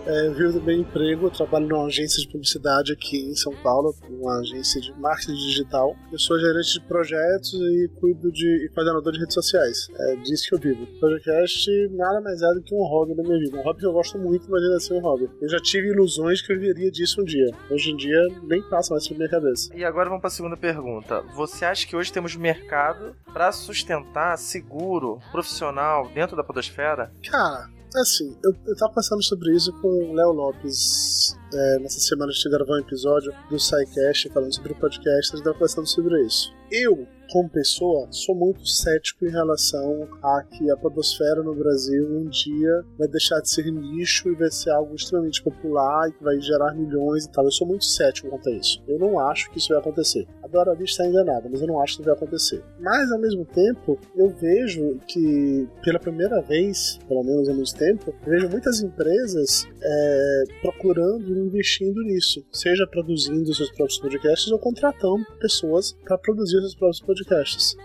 [0.04, 3.54] É, eu vivo do meu emprego, eu trabalho numa agência de publicidade aqui em São
[3.62, 5.94] Paulo, uma agência de marketing digital.
[6.10, 9.88] Eu sou gerente de projetos e cuido de e coordenador de redes sociais.
[9.96, 10.86] É disso que eu vivo.
[10.98, 13.56] Podcast nada mais é do que um hobby da minha vida.
[13.56, 15.30] Um hobby que eu gosto muito, mas ainda assim é um hobby.
[15.40, 17.54] Eu já tive ilusões que eu viveria disso um dia.
[17.70, 19.70] Hoje em dia nem passa mais pela minha cabeça.
[19.74, 21.22] E agora vamos para a segunda pergunta.
[21.36, 27.12] Você acha que hoje temos mercado para sustentar seguro profissional dentro da podosfera?
[27.30, 27.68] Cara,
[28.00, 31.36] assim, eu, eu tava pensando sobre isso com o Léo Lopes.
[31.52, 35.44] é, nessa semana a gente gravou um episódio do SciCast falando sobre podcast, a gente
[35.44, 36.52] tava conversando sobre isso.
[36.70, 42.28] Eu, como pessoa, sou muito cético em relação a que a podosfera no Brasil um
[42.28, 46.40] dia vai deixar de ser nicho e vai ser algo extremamente popular e que vai
[46.40, 47.44] gerar milhões e tal.
[47.44, 48.82] Eu sou muito cético quanto a isso.
[48.86, 50.26] Eu não acho que isso vai acontecer.
[50.42, 52.62] Adoraria estar enganado, mas eu não acho que vai acontecer.
[52.78, 58.14] Mas, ao mesmo tempo, eu vejo que, pela primeira vez, pelo menos há muito tempo,
[58.26, 65.24] vejo muitas empresas é, procurando e investindo nisso, seja produzindo seus próprios podcasts ou contratando
[65.40, 67.11] pessoas para produzir seus próprios podcasts.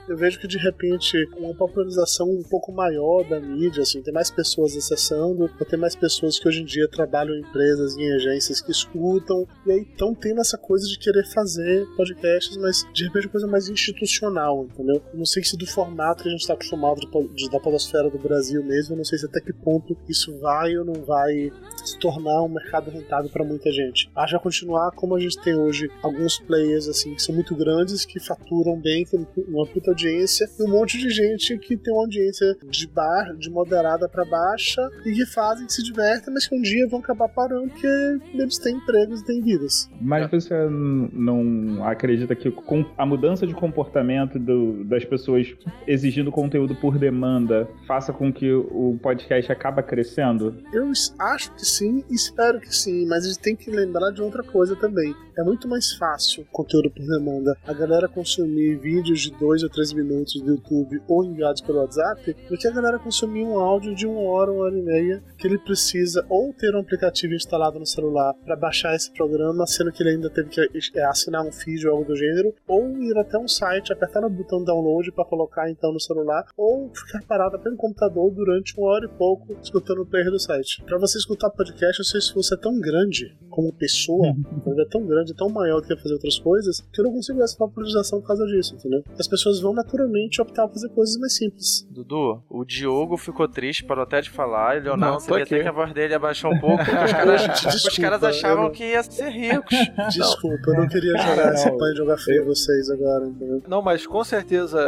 [0.08, 4.30] Eu vejo que de repente uma popularização um pouco maior da mídia, assim, tem mais
[4.32, 8.62] pessoas acessando, tem mais pessoas que hoje em dia trabalham em empresas e em agências
[8.62, 13.26] que escutam, e aí estão tendo essa coisa de querer fazer podcasts, mas de repente
[13.28, 15.02] uma coisa mais institucional, entendeu?
[15.12, 18.10] Eu não sei se do formato que a gente está acostumado de, de- da podosfera
[18.10, 21.52] do Brasil mesmo, não sei se até que ponto isso vai ou não vai
[21.84, 24.10] se tornar um mercado rentável para muita gente.
[24.14, 28.20] Vai continuar como a gente tem hoje alguns players assim que são muito grandes, que
[28.20, 29.17] faturam bem, que
[29.48, 33.50] uma puta audiência, e um monte de gente que tem uma audiência de bar, de
[33.50, 37.30] moderada para baixa, e que fazem, que se divertem, mas que um dia vão acabar
[37.30, 37.88] parando porque
[38.34, 39.90] eles têm empregos e têm vidas.
[40.02, 45.48] Mas você não acredita que com a mudança de comportamento do, das pessoas
[45.88, 50.56] exigindo conteúdo por demanda faça com que o podcast acaba crescendo?
[50.74, 54.44] Eu acho que sim, espero que sim, mas a gente tem que lembrar de outra
[54.44, 55.16] coisa também.
[55.38, 57.56] É muito mais fácil conteúdo por demanda.
[57.68, 58.76] A galera consumir
[59.08, 62.72] vídeos de dois ou três minutos do YouTube ou enviados pelo WhatsApp do que a
[62.72, 66.54] galera consumir um áudio de uma hora, uma hora e meia que ele precisa ou
[66.54, 70.50] ter um aplicativo instalado no celular para baixar esse programa, sendo que ele ainda teve
[70.50, 70.62] que
[70.96, 74.30] é, assinar um feed ou algo do gênero, ou ir até um site, apertar no
[74.30, 78.90] botão download para colocar então no celular, ou ficar parado até no computador durante uma
[78.90, 80.84] hora e pouco escutando o player do site.
[80.84, 84.28] Para você escutar podcast, eu sei se você é tão grande como pessoa,
[84.68, 87.58] é tão grande, tão maior do que fazer outras coisas, que eu não consigo essa
[87.58, 88.97] popularização por causa disso, entendeu?
[89.20, 91.88] As pessoas vão naturalmente optar por fazer coisas mais simples.
[91.90, 95.72] Dudu, o Diogo ficou triste, parou até de falar, e Leonardo, você até que a
[95.72, 98.72] voz dele abaixou um pouco, porque os caras, Desculpa, os caras achavam não...
[98.72, 99.78] que ia ser ricos.
[100.14, 103.62] Desculpa, eu não queria jogar essa pai jogar feio vocês agora, entendeu?
[103.68, 104.80] Não, mas com certeza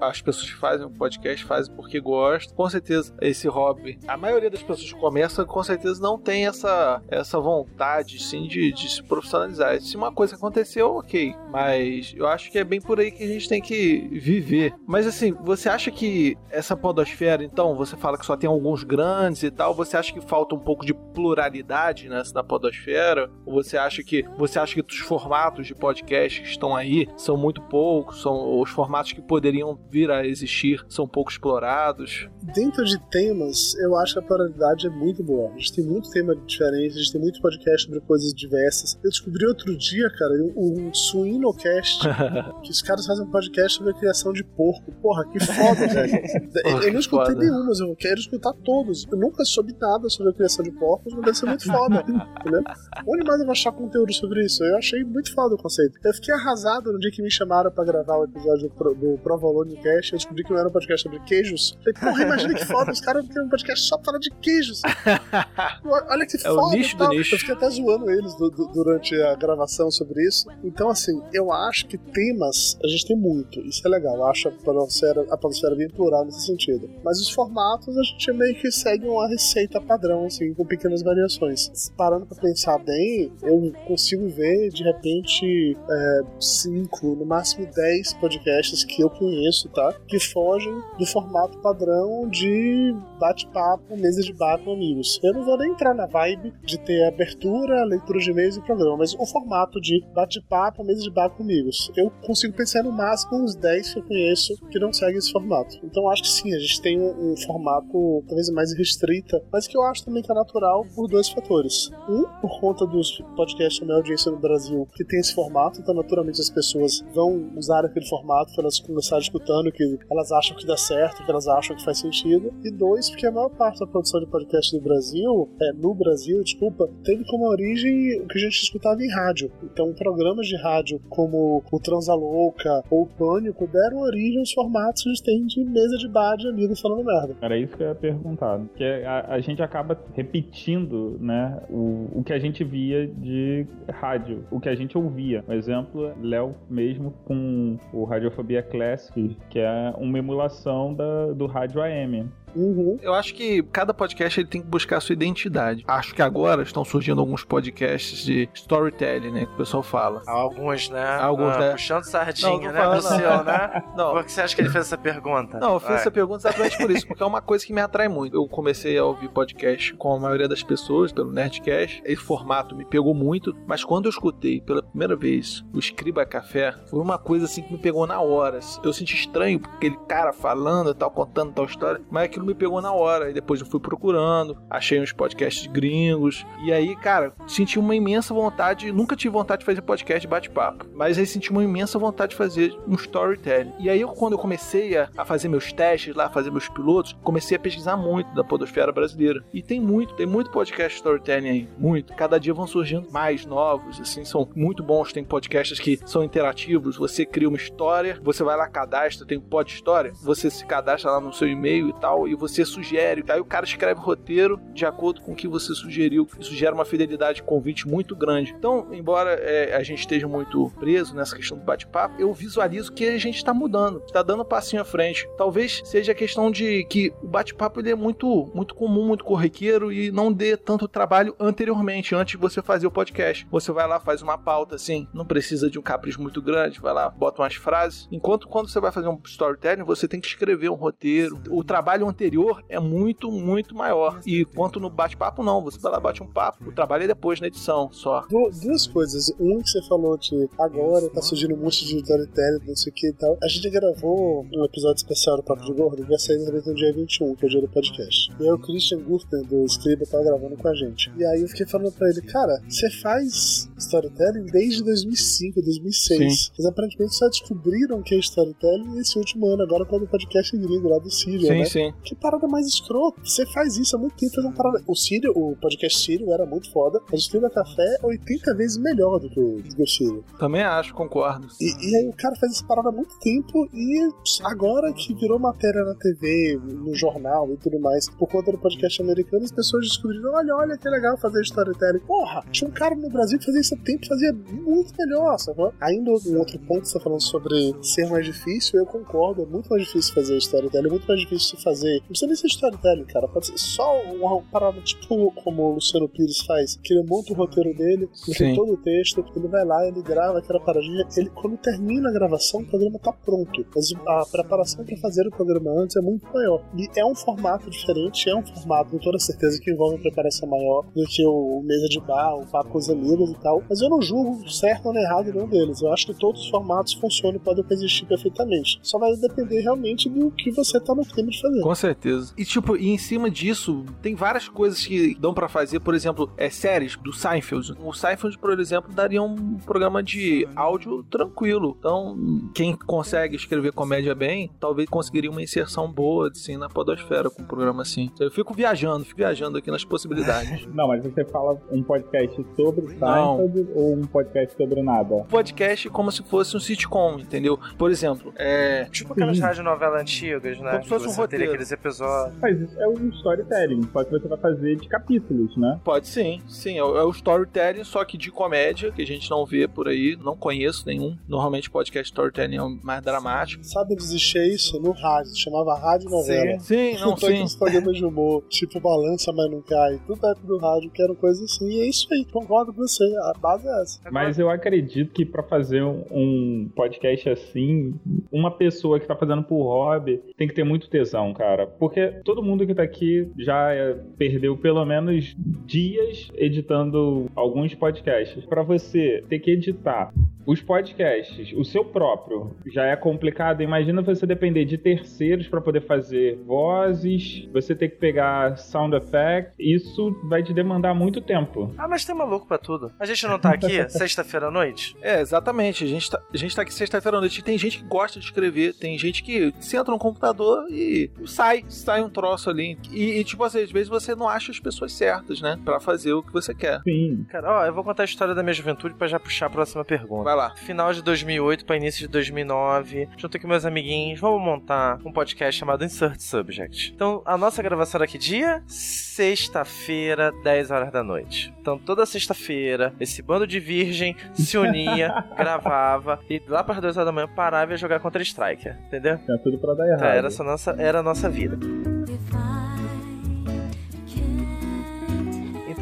[0.00, 2.54] as pessoas que fazem o podcast fazem porque gostam.
[2.56, 7.02] Com certeza esse hobby, a maioria das pessoas que começam, com certeza não tem essa,
[7.08, 9.80] essa vontade, sim, de, de se profissionalizar.
[9.80, 11.34] Se uma coisa aconteceu, ok.
[11.50, 14.74] Mas eu acho que é bem por aí que a gente tem que viver.
[14.86, 19.42] Mas assim, você acha que essa podosfera, então, você fala que só tem alguns grandes
[19.42, 23.30] e tal, você acha que falta um pouco de pluralidade nessa na podosfera?
[23.46, 27.36] Ou você acha que você acha que os formatos de podcast que estão aí são
[27.36, 32.28] muito poucos, são os formatos que poderiam vir a existir são pouco explorados?
[32.54, 35.50] Dentro de temas, eu acho que a pluralidade é muito boa.
[35.52, 38.98] A gente tem muito tema diferente, a gente tem muito podcast sobre coisas diversas.
[39.02, 42.00] Eu descobri outro dia, cara, um, um Suinocast,
[42.62, 44.92] que os caras fazem um podcast sobre a criação de porco.
[45.00, 46.22] Porra, que foda, velho.
[46.64, 49.06] eu, eu não escutei nenhum, mas eu quero escutar todos.
[49.10, 52.04] Eu nunca soube nada sobre a criação de porcos, mas deve ser muito foda.
[52.40, 52.62] entendeu?
[53.06, 54.62] Onde mais eu vou achar conteúdo sobre isso?
[54.64, 55.98] Eu achei muito foda o conceito.
[56.04, 59.76] Eu fiquei arrasado no dia que me chamaram pra gravar o episódio do, do Provolone
[59.76, 60.12] Cast.
[60.12, 61.76] Eu descobri que não era um podcast sobre queijos.
[61.78, 64.82] Falei, porra, imagina que foda, os caras têm um podcast só pra falar de queijos.
[65.84, 66.62] Olha que é foda.
[66.62, 67.34] O nicho do nicho.
[67.34, 70.46] Eu fiquei até zoando eles do, do, durante a gravação sobre isso.
[70.64, 73.60] Então, assim, eu acho que temas a gente tem muito.
[73.60, 74.24] Isso é legal.
[74.26, 76.88] Acho a podosfera, a podosfera bem plural nesse sentido.
[77.04, 81.90] Mas os formatos a gente meio que segue uma receita padrão, assim, com pequenas variações.
[81.96, 88.84] Parando pra pensar bem, eu consigo ver, de repente, é, cinco, no máximo dez podcasts
[88.84, 89.92] que eu conheço, tá?
[90.06, 95.20] Que fogem do formato padrão de bate-papo, mesa de bar com amigos.
[95.22, 98.98] Eu não vou nem entrar na vibe de ter abertura, leitura de e-mails e programa,
[98.98, 101.90] mas o formato de bate-papo, mesa de bar com amigos.
[101.96, 105.78] Eu consigo pensar no máximo uns 10 que eu conheço que não seguem esse formato.
[105.82, 109.76] Então acho que sim, a gente tem um, um formato talvez mais restrita, mas que
[109.76, 111.90] eu acho também que é natural por dois fatores.
[112.08, 115.94] Um, por conta dos podcasts com maior audiência no Brasil, que tem esse formato, então
[115.94, 120.66] naturalmente as pessoas vão usar aquele formato para elas começarem escutando que elas acham que
[120.66, 122.52] dá certo, que elas acham que faz sentido.
[122.64, 126.42] E dois, porque a maior parte da produção de podcast do Brasil, é, no Brasil,
[126.42, 129.50] desculpa, teve como origem o que a gente escutava em rádio.
[129.62, 135.02] Então programas de rádio como o Transa Louca ou o Pânico deram origem aos formatos
[135.02, 137.36] que a gente tem de mesa de bar de amigos falando merda.
[137.40, 138.60] Era isso que eu ia perguntar.
[138.76, 144.44] Que a, a gente acaba repetindo, né, o, o que a gente via de rádio,
[144.50, 145.44] o que a gente ouvia.
[145.48, 151.80] Um exemplo, Léo mesmo com o Radiofobia Classic, que é uma emulação da, do rádio
[151.82, 152.28] AM.
[152.54, 152.98] Uhum.
[153.02, 155.84] Eu acho que cada podcast ele tem que buscar a sua identidade.
[155.86, 159.46] Acho que agora estão surgindo alguns podcasts de storytelling, né?
[159.46, 160.22] Que o pessoal fala.
[160.26, 161.04] Alguns, né?
[161.18, 161.70] Alguns, ah, né?
[161.72, 162.80] Puxando sardinha, Não, não né?
[162.80, 163.02] fala, não.
[163.02, 163.82] seu, né?
[163.96, 164.12] Não.
[164.12, 165.58] Por que você acha que ele fez essa pergunta?
[165.58, 165.98] Não, eu fiz Vai.
[165.98, 168.36] essa pergunta exatamente por isso, porque é uma coisa que me atrai muito.
[168.36, 172.02] Eu comecei a ouvir podcast com a maioria das pessoas, pelo Nerdcast.
[172.04, 176.74] Esse formato me pegou muito, mas quando eu escutei pela primeira vez o Escriba Café,
[176.86, 178.60] foi uma coisa assim que me pegou na hora.
[178.82, 182.54] Eu senti estranho, porque aquele cara falando e tal, contando tal história, mas aquilo me
[182.54, 183.30] pegou na hora.
[183.30, 186.46] E depois eu fui procurando, achei uns podcasts gringos.
[186.64, 188.92] E aí, cara, senti uma imensa vontade.
[188.92, 192.76] Nunca tive vontade de fazer podcast bate-papo, mas aí senti uma imensa vontade de fazer
[192.86, 193.72] um storytelling.
[193.78, 197.16] E aí, eu, quando eu comecei a, a fazer meus testes lá, fazer meus pilotos,
[197.22, 199.42] comecei a pesquisar muito da podosfera brasileira.
[199.52, 202.14] E tem muito, tem muito podcast storytelling aí, muito.
[202.14, 205.12] Cada dia vão surgindo mais novos, assim, são muito bons.
[205.12, 209.42] Tem podcasts que são interativos, você cria uma história, você vai lá, cadastra, tem um
[209.42, 213.40] pod história, você se cadastra lá no seu e-mail e tal, e você sugere, aí
[213.40, 216.26] o cara escreve o roteiro de acordo com o que você sugeriu.
[216.38, 218.54] Isso gera uma fidelidade de convite muito grande.
[218.56, 223.06] Então, embora é, a gente esteja muito preso nessa questão do bate-papo, eu visualizo que
[223.06, 225.28] a gente está mudando, está dando um passinho à frente.
[225.36, 229.92] Talvez seja a questão de que o bate-papo ele é muito, muito comum, muito corriqueiro
[229.92, 233.46] e não dê tanto trabalho anteriormente, antes de você fazer o podcast.
[233.50, 236.94] Você vai lá, faz uma pauta assim, não precisa de um capricho muito grande, vai
[236.94, 238.08] lá, bota umas frases.
[238.10, 241.40] Enquanto quando você vai fazer um storytelling, você tem que escrever um roteiro.
[241.50, 242.21] O trabalho anterior
[242.68, 244.20] é muito, muito maior.
[244.26, 245.62] E quanto no bate-papo, não.
[245.62, 246.68] Você vai lá, bate um papo.
[246.68, 248.24] O trabalho é depois, na edição, só.
[248.28, 249.32] duas coisas.
[249.38, 252.94] Um que você falou que agora tá surgindo um monte de storytelling, não sei o
[252.94, 253.38] que e tal.
[253.42, 257.34] A gente gravou um episódio especial do Papo de Gordo, vai sair no dia 21,
[257.34, 258.30] que é o dia do podcast.
[258.38, 261.12] E aí o Christian Gurten, do Scriba, tava gravando com a gente.
[261.16, 266.18] E aí eu fiquei falando pra ele, cara, você faz storytelling desde 2005, 2006.
[266.18, 266.52] Sim.
[266.56, 270.88] Mas aparentemente só descobriram que é storytelling esse último ano, agora quando o podcast gringo
[270.88, 271.64] lá do Sírio, sim, né?
[271.64, 271.94] Sim.
[272.12, 273.18] Que parada mais escrota.
[273.24, 274.84] Você faz isso há muito tempo, faz uma parada.
[274.86, 278.76] O Sírio, o podcast Sírio era muito foda, mas o Scriba Café é 80 vezes
[278.76, 280.22] melhor do que o, do Sírio.
[280.38, 281.48] Também acho, concordo.
[281.58, 284.10] E, e, aí o cara faz essa parada há muito tempo e
[284.44, 289.00] agora que virou matéria na TV, no jornal e tudo mais, por conta do podcast
[289.00, 292.00] americano, as pessoas descobriram, olha, olha que legal fazer storytelling.
[292.00, 295.62] Porra, tinha um cara no Brasil que fazia isso há tempo, fazia muito melhor, sabe?
[295.80, 299.70] Ainda um outro ponto, você tá falando sobre ser mais difícil, eu concordo, é muito
[299.70, 302.01] mais difícil fazer storytelling, é muito mais difícil fazer.
[302.02, 306.08] Não precisa nem ser storytelling, cara, pode ser só uma parada tipo como o Luciano
[306.08, 309.64] Pires faz, que ele monta o roteiro dele, ele tem todo o texto, ele vai
[309.64, 313.64] lá, ele grava aquela paradinha, ele, quando termina a gravação, o programa tá pronto.
[313.74, 316.62] Mas a preparação para fazer o programa antes é muito maior.
[316.76, 320.48] E é um formato diferente, é um formato, com toda certeza, que envolve uma preparação
[320.48, 323.62] maior do que o, mesa de bar, o papo com os amigos e tal.
[323.68, 325.80] Mas eu não julgo certo ou errado nenhum deles.
[325.82, 328.78] Eu acho que todos os formatos funcionam e podem coexistir perfeitamente.
[328.82, 331.60] Só vai depender realmente do que você tá no clima de fazer.
[331.60, 331.91] Com certeza.
[332.36, 335.80] E tipo, e em cima disso, tem várias coisas que dão para fazer.
[335.80, 337.74] Por exemplo, é séries do Seinfeld.
[337.80, 341.76] O Seinfeld, por exemplo, daria um programa de áudio tranquilo.
[341.78, 342.16] Então,
[342.54, 347.46] quem consegue escrever comédia bem, talvez conseguiria uma inserção boa, assim, na podosfera com um
[347.46, 348.10] programa assim.
[348.20, 350.66] Eu fico viajando, fico viajando aqui nas possibilidades.
[350.72, 355.14] Não, mas você fala um podcast sobre Seinfeld ou um podcast sobre nada?
[355.14, 357.58] Um podcast como se fosse um sitcom, entendeu?
[357.76, 358.84] Por exemplo, é...
[358.86, 360.72] Tipo aquelas radionovelas antigas, né?
[360.72, 361.44] Como se fosse um roteiro.
[361.46, 362.38] aqueles episódios.
[362.40, 365.80] Mas isso é um storytelling, só que você vai fazer de capítulos, né?
[365.84, 366.78] Pode sim, sim.
[366.78, 370.36] É o storytelling, só que de comédia, que a gente não vê por aí, não
[370.36, 371.16] conheço nenhum.
[371.28, 373.64] Normalmente podcast storytelling é mais dramático.
[373.64, 376.58] Sabe existia isso no rádio, chamava rádio novela.
[376.60, 377.42] Sim, sim, não, sim.
[377.42, 381.14] Os programas de humor, tipo balança, mas não cai, tudo época do rádio, que era
[381.14, 384.00] coisa assim, e é isso aí, concordo com você, a base é essa.
[384.10, 387.94] Mas eu acredito que para fazer um podcast assim,
[388.30, 392.42] uma pessoa que tá fazendo por hobby tem que ter muito tesão, cara, porque todo
[392.42, 395.34] mundo que tá aqui já é, perdeu pelo menos
[395.66, 398.44] dias editando alguns podcasts.
[398.46, 400.12] Para você ter que editar
[400.46, 403.62] os podcasts, o seu próprio, já é complicado.
[403.62, 409.54] Imagina você depender de terceiros para poder fazer vozes, você ter que pegar sound effects.
[409.58, 411.72] Isso vai te demandar muito tempo.
[411.78, 412.92] Ah, mas tem maluco para tudo.
[412.98, 414.96] A gente não tá aqui sexta-feira à noite?
[415.00, 415.84] É, exatamente.
[415.84, 417.42] A gente tá, a gente tá aqui sexta-feira à noite.
[417.42, 422.02] Tem gente que gosta de escrever, tem gente que senta no computador e sai, sai
[422.02, 422.78] um troço ali.
[422.90, 425.58] E, e tipo assim, às vezes você não acha as pessoas certas, né?
[425.64, 426.80] Pra fazer o que você quer.
[426.82, 427.26] Sim.
[427.28, 429.84] Cara, ó, eu vou contar a história da minha juventude para já puxar a próxima
[429.84, 430.24] pergunta.
[430.24, 430.54] Vai lá.
[430.56, 435.58] Final de 2008 para início de 2009, junto com meus amiguinhos, vamos montar um podcast
[435.58, 436.92] chamado Insert Subject.
[436.94, 438.62] Então, a nossa gravação era que dia?
[438.66, 441.52] Sexta-feira, 10 horas da noite.
[441.60, 446.96] Então, toda sexta-feira, esse bando de virgem se unia, gravava e lá para as 2
[446.96, 449.18] horas da manhã parava e ia jogar contra Striker, entendeu?
[449.18, 449.98] Tinha tudo para dar errado.
[449.98, 451.41] Então, era, nossa, era a nossa vida.
[451.48, 452.01] vida.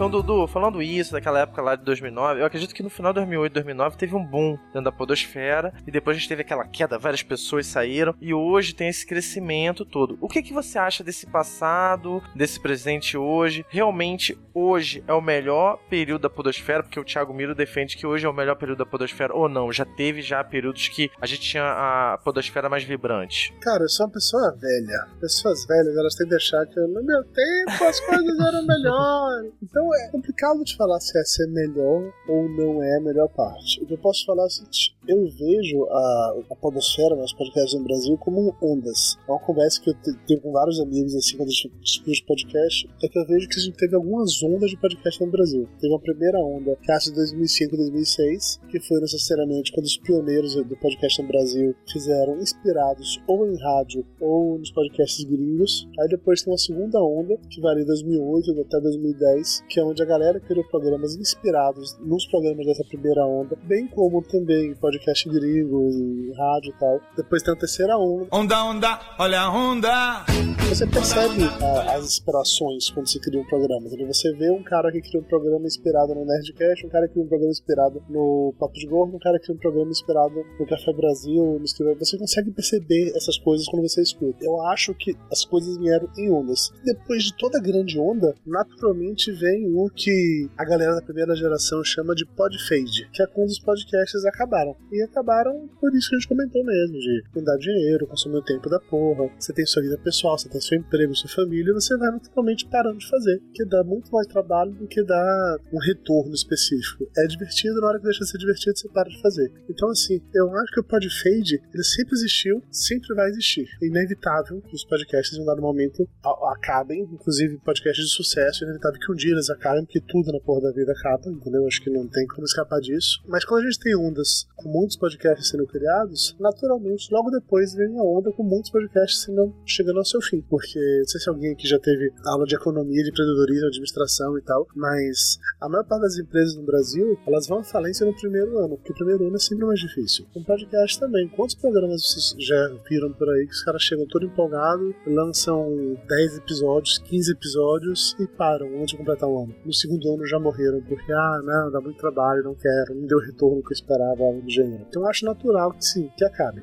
[0.00, 3.16] Então, Dudu, falando isso, daquela época lá de 2009, eu acredito que no final de
[3.16, 6.96] 2008, 2009 teve um boom dentro da podosfera e depois a gente teve aquela queda,
[6.96, 10.16] várias pessoas saíram e hoje tem esse crescimento todo.
[10.18, 13.62] O que, que você acha desse passado, desse presente hoje?
[13.68, 16.82] Realmente, hoje é o melhor período da podosfera?
[16.82, 19.70] Porque o Thiago Miro defende que hoje é o melhor período da podosfera ou não?
[19.70, 23.54] Já teve já períodos que a gente tinha a podosfera mais vibrante?
[23.60, 25.08] Cara, eu sou uma pessoa velha.
[25.20, 29.52] Pessoas velhas, elas têm que deixar que no meu tempo as coisas eram melhores.
[29.62, 33.82] Então É complicado de falar se essa é melhor ou não é a melhor parte.
[33.82, 37.74] O que eu posso falar é o seguinte: eu vejo a, a Podosfera, meus podcasts
[37.74, 39.16] no Brasil, como ondas.
[39.26, 39.94] É uma conversa que eu
[40.26, 43.56] tenho com vários amigos assim quando a gente discute podcast, é que eu vejo que
[43.56, 45.68] a gente teve algumas ondas de podcast no Brasil.
[45.80, 50.54] Teve uma primeira onda, que é de 2005 2006, que foi necessariamente quando os pioneiros
[50.54, 55.88] do podcast no Brasil fizeram inspirados ou em rádio ou nos podcasts gringos.
[55.98, 60.02] Aí depois tem uma segunda onda, que varia de 2008 até 2010, que é onde
[60.02, 66.32] a galera criou programas inspirados nos programas dessa primeira onda, bem como também podcast gringo
[66.36, 67.00] rádio e tal.
[67.16, 68.28] Depois tem a terceira onda.
[68.30, 70.39] Onda, onda, olha a onda!
[70.70, 73.88] Você percebe a, as inspirações quando você cria um programa.
[73.88, 74.06] Entendeu?
[74.06, 77.24] Você vê um cara que cria um programa inspirado no Nerdcast, um cara que cria
[77.24, 80.66] um programa inspirado no Papo de Gordo, um cara que cria um programa inspirado no
[80.66, 81.96] Café Brasil, no.
[81.98, 84.44] Você consegue perceber essas coisas quando você escuta.
[84.44, 86.70] Eu acho que as coisas vieram em ondas.
[86.84, 92.14] Depois de toda grande onda, naturalmente vem o que a galera da primeira geração chama
[92.14, 94.76] de podfade, que é quando os podcasts acabaram.
[94.92, 98.44] E acabaram por isso que a gente comentou mesmo, de não dar dinheiro, consumir o
[98.44, 99.28] tempo da porra.
[99.36, 102.98] Você tem sua vida pessoal, você tem seu emprego, sua família, você vai naturalmente parando
[102.98, 103.40] de fazer.
[103.54, 107.08] Que dá muito mais trabalho do que dá um retorno específico.
[107.16, 109.52] É divertido, na hora que deixa de ser divertido, você para de fazer.
[109.68, 113.66] Então, assim, eu acho que o podfade, ele sempre existiu, sempre vai existir.
[113.82, 116.08] É inevitável que os podcasts em um dado momento
[116.52, 120.40] acabem, inclusive podcasts de sucesso, é inevitável que um dia eles acabem, porque tudo na
[120.40, 121.66] porra da vida acaba, entendeu?
[121.66, 123.22] Acho que não tem como escapar disso.
[123.26, 127.88] Mas quando a gente tem ondas com muitos podcasts sendo criados, naturalmente, logo depois vem
[127.88, 130.40] uma onda com muitos podcasts sendo, chegando ao seu fim.
[130.50, 134.42] Porque, não sei se alguém aqui já teve aula de economia, de empreendedorismo, administração e
[134.42, 138.58] tal, mas a maior parte das empresas no Brasil, elas vão à falência no primeiro
[138.58, 140.26] ano, porque o primeiro ano é sempre mais difícil.
[140.34, 141.28] Com podcast também.
[141.28, 146.38] Quantos programas vocês já viram por aí que os caras chegam todo empolgados, lançam 10
[146.38, 149.54] episódios, 15 episódios e param antes de completar o ano?
[149.64, 153.18] No segundo ano já morreram, porque, ah, não, dá muito trabalho, não quero, não deu
[153.18, 154.84] o retorno que eu esperava, algo do gênero.
[154.88, 156.62] Então eu acho natural que sim, que acabe.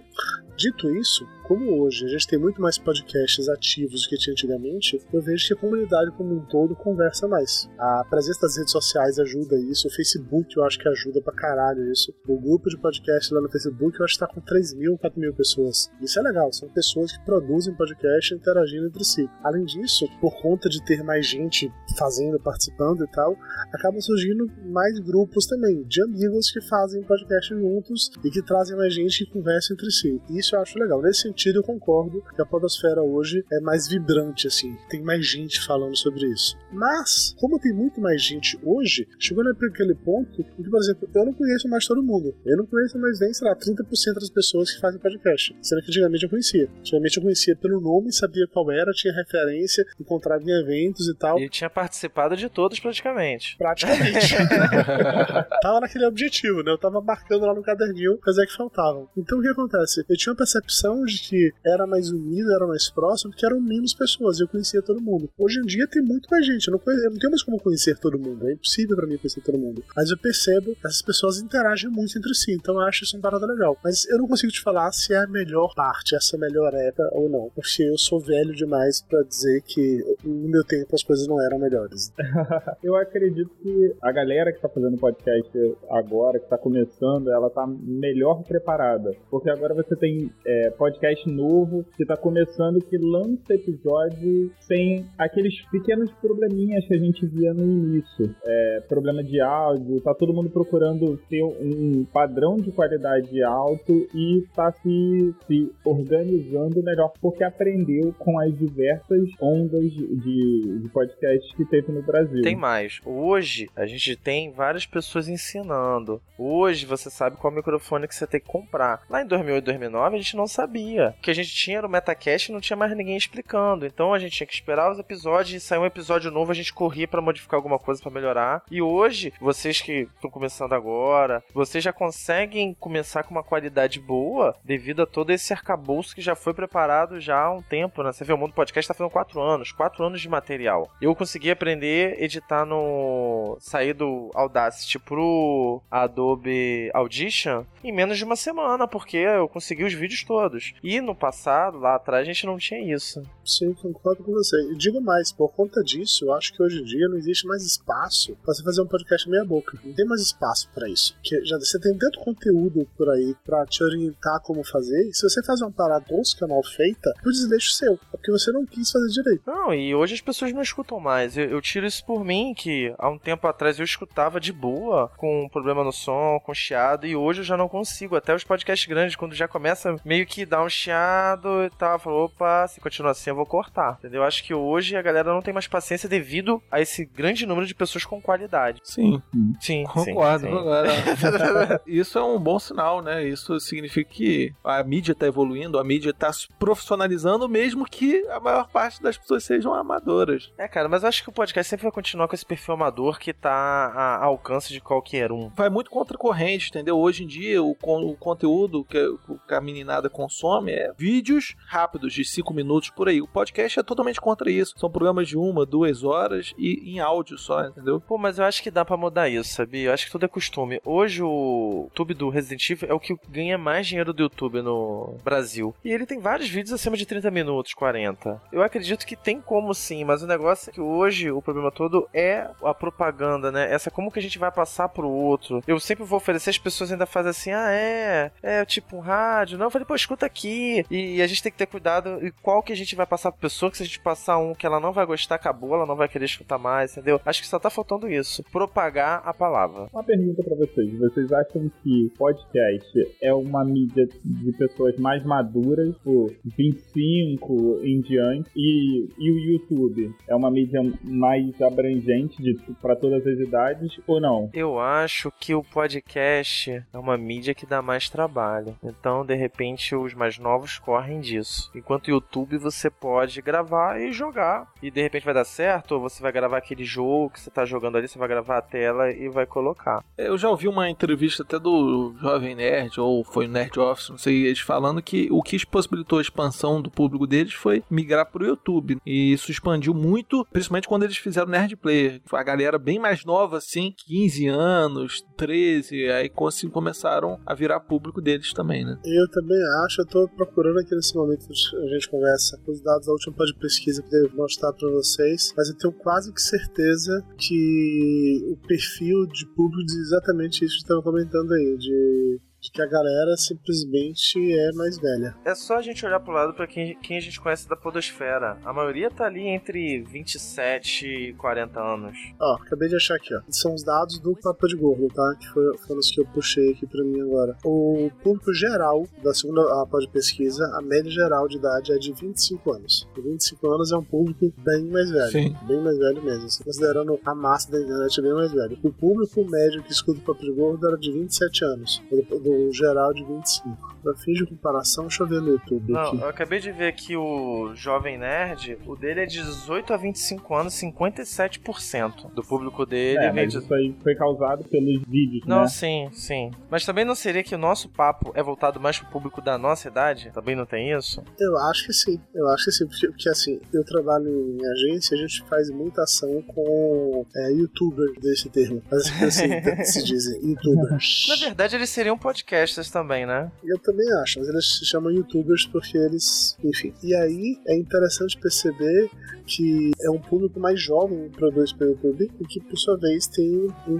[0.57, 4.99] Dito isso, como hoje a gente tem muito mais podcasts ativos do que tinha antigamente,
[5.13, 7.69] eu vejo que a comunidade como um todo conversa mais.
[7.77, 11.91] A presença das redes sociais ajuda isso, o Facebook eu acho que ajuda pra caralho
[11.91, 12.11] isso.
[12.27, 15.19] O grupo de podcast lá no Facebook eu acho que tá com 3 mil, 4
[15.19, 15.91] mil pessoas.
[16.01, 19.29] Isso é legal, são pessoas que produzem podcast interagindo entre si.
[19.43, 23.37] Além disso, por conta de ter mais gente fazendo, participando e tal,
[23.71, 28.93] acabam surgindo mais grupos também, de amigos que fazem podcast juntos e que trazem mais
[28.93, 30.19] gente que conversa entre si.
[30.29, 31.01] Isso eu acho legal.
[31.01, 35.61] Nesse sentido, eu concordo que a podosfera hoje é mais vibrante, assim, tem mais gente
[35.61, 36.57] falando sobre isso.
[36.71, 41.25] Mas, como tem muito mais gente hoje, chegou naquele ponto em que, por exemplo, eu
[41.25, 42.35] não conheço mais todo mundo.
[42.45, 45.55] Eu não conheço mais nem, sei lá, 30% das pessoas que fazem podcast.
[45.61, 46.69] Sendo que antigamente eu conhecia.
[46.79, 51.39] Antigamente eu conhecia pelo nome, sabia qual era, tinha referência, encontrava em eventos e tal.
[51.39, 53.57] E tinha participado de todos praticamente.
[53.57, 54.35] Praticamente.
[55.61, 56.71] tava naquele objetivo, né?
[56.71, 59.09] Eu tava marcando lá no caderninho coisas que faltavam.
[59.17, 60.05] Então o que acontece?
[60.07, 64.39] Eu tinha percepção de que era mais unido, era mais próximo, porque eram menos pessoas,
[64.39, 65.29] eu conhecia todo mundo.
[65.37, 67.97] Hoje em dia tem muito mais gente, eu não, eu não tenho mais como conhecer
[67.97, 69.83] todo mundo, é impossível para mim conhecer todo mundo.
[69.95, 73.21] Mas eu percebo que essas pessoas interagem muito entre si, então eu acho isso uma
[73.21, 73.77] parada legal.
[73.83, 77.29] Mas eu não consigo te falar se é a melhor parte, essa melhor época ou
[77.29, 81.41] não, porque eu sou velho demais para dizer que no meu tempo as coisas não
[81.41, 82.11] eram melhores.
[82.83, 85.51] eu acredito que a galera que tá fazendo podcast
[85.89, 91.85] agora, que tá começando, ela tá melhor preparada, porque agora você tem é, podcast novo
[91.95, 97.63] que tá começando que lança episódio sem aqueles pequenos probleminhas que a gente via no
[97.63, 98.35] início.
[98.45, 104.43] É, problema de áudio, tá todo mundo procurando ter um padrão de qualidade alto e
[104.55, 111.65] tá se, se organizando melhor porque aprendeu com as diversas ondas de, de podcasts que
[111.65, 112.41] teve no Brasil.
[112.41, 112.99] Tem mais.
[113.05, 116.21] Hoje a gente tem várias pessoas ensinando.
[116.37, 119.01] Hoje você sabe qual microfone que você tem que comprar.
[119.09, 121.15] Lá em 2008, 2009 a gente não sabia.
[121.17, 123.85] O que a gente tinha era o Metacast e não tinha mais ninguém explicando.
[123.85, 126.73] Então a gente tinha que esperar os episódios e sair um episódio novo, a gente
[126.73, 128.63] corria para modificar alguma coisa para melhorar.
[128.69, 134.55] E hoje, vocês que estão começando agora, vocês já conseguem começar com uma qualidade boa
[134.63, 138.11] devido a todo esse arcabouço que já foi preparado já há um tempo, né?
[138.11, 140.89] Você vê, o Mundo Podcast tá fazendo quatro anos, quatro anos de material.
[141.01, 143.57] Eu consegui aprender a editar no...
[143.59, 149.93] sair do Audacity pro Adobe Audition em menos de uma semana, porque eu consegui os
[149.97, 150.73] vídeos todos.
[150.83, 153.21] E no passado, lá atrás, a gente não tinha isso.
[153.45, 154.57] Sim, concordo com você.
[154.71, 157.63] E digo mais, por conta disso, eu acho que hoje em dia não existe mais
[157.63, 159.77] espaço pra você fazer um podcast meia boca.
[159.83, 161.13] Não tem mais espaço pra isso.
[161.15, 165.07] Porque já você tem tanto conteúdo por aí pra te orientar como fazer.
[165.07, 167.93] E se você faz uma parada tosca, mal feita, o desleixo seu.
[167.93, 169.43] É porque você não quis fazer direito.
[169.45, 171.37] Não, e hoje as pessoas não escutam mais.
[171.37, 175.09] Eu, eu tiro isso por mim, que há um tempo atrás eu escutava de boa,
[175.17, 178.15] com um problema no som, com chiado, e hoje eu já não consigo.
[178.15, 181.99] Até os podcasts grandes, quando já começa meio que dar um chiado e tal, eu
[181.99, 183.97] falo, opa, se continuar assim eu vou cortar.
[183.99, 184.23] Entendeu?
[184.23, 187.75] Acho que hoje a galera não tem mais paciência devido a esse grande número de
[187.75, 188.81] pessoas com qualidade.
[188.83, 189.21] Sim,
[189.59, 190.45] Sim, concordo.
[190.45, 190.57] sim, sim.
[190.57, 193.23] Agora, Isso é um bom sinal, né?
[193.27, 198.39] Isso significa que a mídia tá evoluindo, a mídia tá se profissionalizando, mesmo que a
[198.39, 200.51] maior parte das pessoas sejam amadoras.
[200.57, 203.19] É, cara, mas eu acho que o podcast sempre vai continuar com esse perfil amador
[203.19, 205.49] que tá a- a alcance de qualquer um.
[205.55, 206.97] vai muito contra a corrente, entendeu?
[206.97, 208.99] Hoje em dia, o, o conteúdo que,
[209.47, 213.21] que a meninada consome é vídeos rápidos, de 5 minutos por aí.
[213.21, 214.73] O podcast é totalmente contra isso.
[214.77, 218.01] São programas de uma, duas horas e em áudio só, entendeu?
[218.01, 219.89] Pô, mas eu acho que dá pra mudar isso, sabia?
[219.89, 220.81] Eu acho que tudo é costume.
[220.83, 225.15] Hoje o YouTube do Resident Evil é o que ganha mais dinheiro do YouTube no
[225.23, 225.75] Brasil.
[225.83, 228.41] E ele tem vários vídeos acima de 30 minutos, 40.
[228.51, 232.07] Eu acredito que tem como sim, mas o negócio é que hoje o problema todo
[232.13, 233.71] é a propaganda, né?
[233.71, 235.61] Essa como que a gente vai passar pro outro.
[235.67, 239.57] Eu sempre vou oferecer, as pessoas ainda fazem assim, ah, é, é tipo um rádio.
[239.57, 240.85] Não, eu falei, pô, escuta aqui.
[240.89, 243.41] E a gente tem que ter cuidado e qual que a gente vai passar pra
[243.41, 245.95] pessoa, que se a gente passar um que ela não vai gostar, acabou, ela não
[245.95, 247.19] vai querer escutar mais, entendeu?
[247.25, 248.43] Acho que só tá faltando isso.
[248.51, 249.87] Propagar a palavra.
[249.93, 250.97] Uma pergunta pra vocês.
[250.99, 258.49] Vocês acham que podcast é uma mídia de pessoas mais maduras, por 25 em diante,
[258.55, 264.19] e, e o YouTube é uma mídia mais abrangente de para todas as idades ou
[264.19, 264.49] não?
[264.53, 268.75] Eu acho que o podcast é uma mídia que dá mais trabalho.
[268.83, 269.56] Então, de repente,
[269.99, 271.71] os mais novos correm disso.
[271.75, 274.71] Enquanto o YouTube você pode gravar e jogar.
[274.81, 277.65] E de repente vai dar certo, ou você vai gravar aquele jogo que você tá
[277.65, 280.03] jogando ali, você vai gravar a tela e vai colocar.
[280.17, 284.17] Eu já ouvi uma entrevista até do Jovem Nerd, ou foi o Nerd Office, não
[284.17, 288.45] sei, eles falando que o que possibilitou a expansão do público deles foi migrar pro
[288.45, 288.97] YouTube.
[289.05, 292.21] E isso expandiu muito, principalmente quando eles fizeram Nerd Player.
[292.31, 298.21] A galera bem mais nova, assim, 15 anos, 13, aí assim, começaram a virar público
[298.21, 298.97] deles também, né?
[299.03, 299.46] Eu também
[299.85, 303.45] acho, eu tô procurando aqui nesse momento que a gente conversa os dados da última
[303.45, 308.57] de pesquisa que eu mostrar pra vocês, mas eu tenho quase que certeza que o
[308.67, 312.85] perfil de público diz exatamente isso que você tava comentando aí, de, de que a
[312.85, 315.35] galera simplesmente é mais velha.
[315.45, 318.57] É só a gente olhar pro lado pra quem, quem a gente conhece da podosfera.
[318.63, 322.17] A maioria tá ali entre 27 e 40 anos.
[322.39, 323.41] Ó, acabei de achar aqui, ó.
[323.49, 325.35] São os dados do Papo de Gordo, tá?
[325.39, 327.57] Que foi, foram os que eu puxei aqui pra mim agora.
[327.63, 332.11] O público geral da segunda APA de pesquisa, a média geral de idade é de
[332.13, 333.07] 25 anos.
[333.17, 335.31] E 25 anos é um público bem mais velho.
[335.31, 335.55] Sim.
[335.67, 336.47] Bem mais velho mesmo.
[336.63, 338.77] considerando a massa da internet é bem mais velho.
[338.83, 342.03] O público médio que escuta o Papo de Gordo era de 27 anos.
[342.09, 343.97] Do, geral de 25.
[344.03, 346.17] Pra fins de comparação, deixa eu ver no YouTube Não, aqui.
[346.21, 350.55] eu acabei de ver aqui o Jovem Nerd, o dele é de 18 a 25
[350.55, 353.59] anos, 57% do público dele É, mas de...
[353.59, 355.67] isso aí foi causado pelos vídeos, Não, né?
[355.67, 356.51] sim, sim.
[356.69, 359.87] Mas também não seria que o nosso papo é voltado mais pro público da nossa
[359.87, 360.31] idade?
[360.33, 361.21] Também não tem isso?
[361.39, 365.15] Eu acho que sim, eu acho que sim, porque, porque, assim, eu trabalho em agência,
[365.15, 368.81] a gente faz muita ação com é, youtubers desse termo.
[368.91, 369.49] Mas assim,
[369.83, 371.25] se dizem, youtubers.
[371.29, 373.51] Na verdade, eles seriam podcasters também, né?
[373.63, 376.57] Eu também acho, mas eles se chamam youtubers porque eles.
[376.63, 376.93] Enfim.
[377.03, 379.09] E aí é interessante perceber
[379.45, 382.97] que é um público mais jovem que produz para o YouTube e que, por sua
[382.97, 383.99] vez, tem um,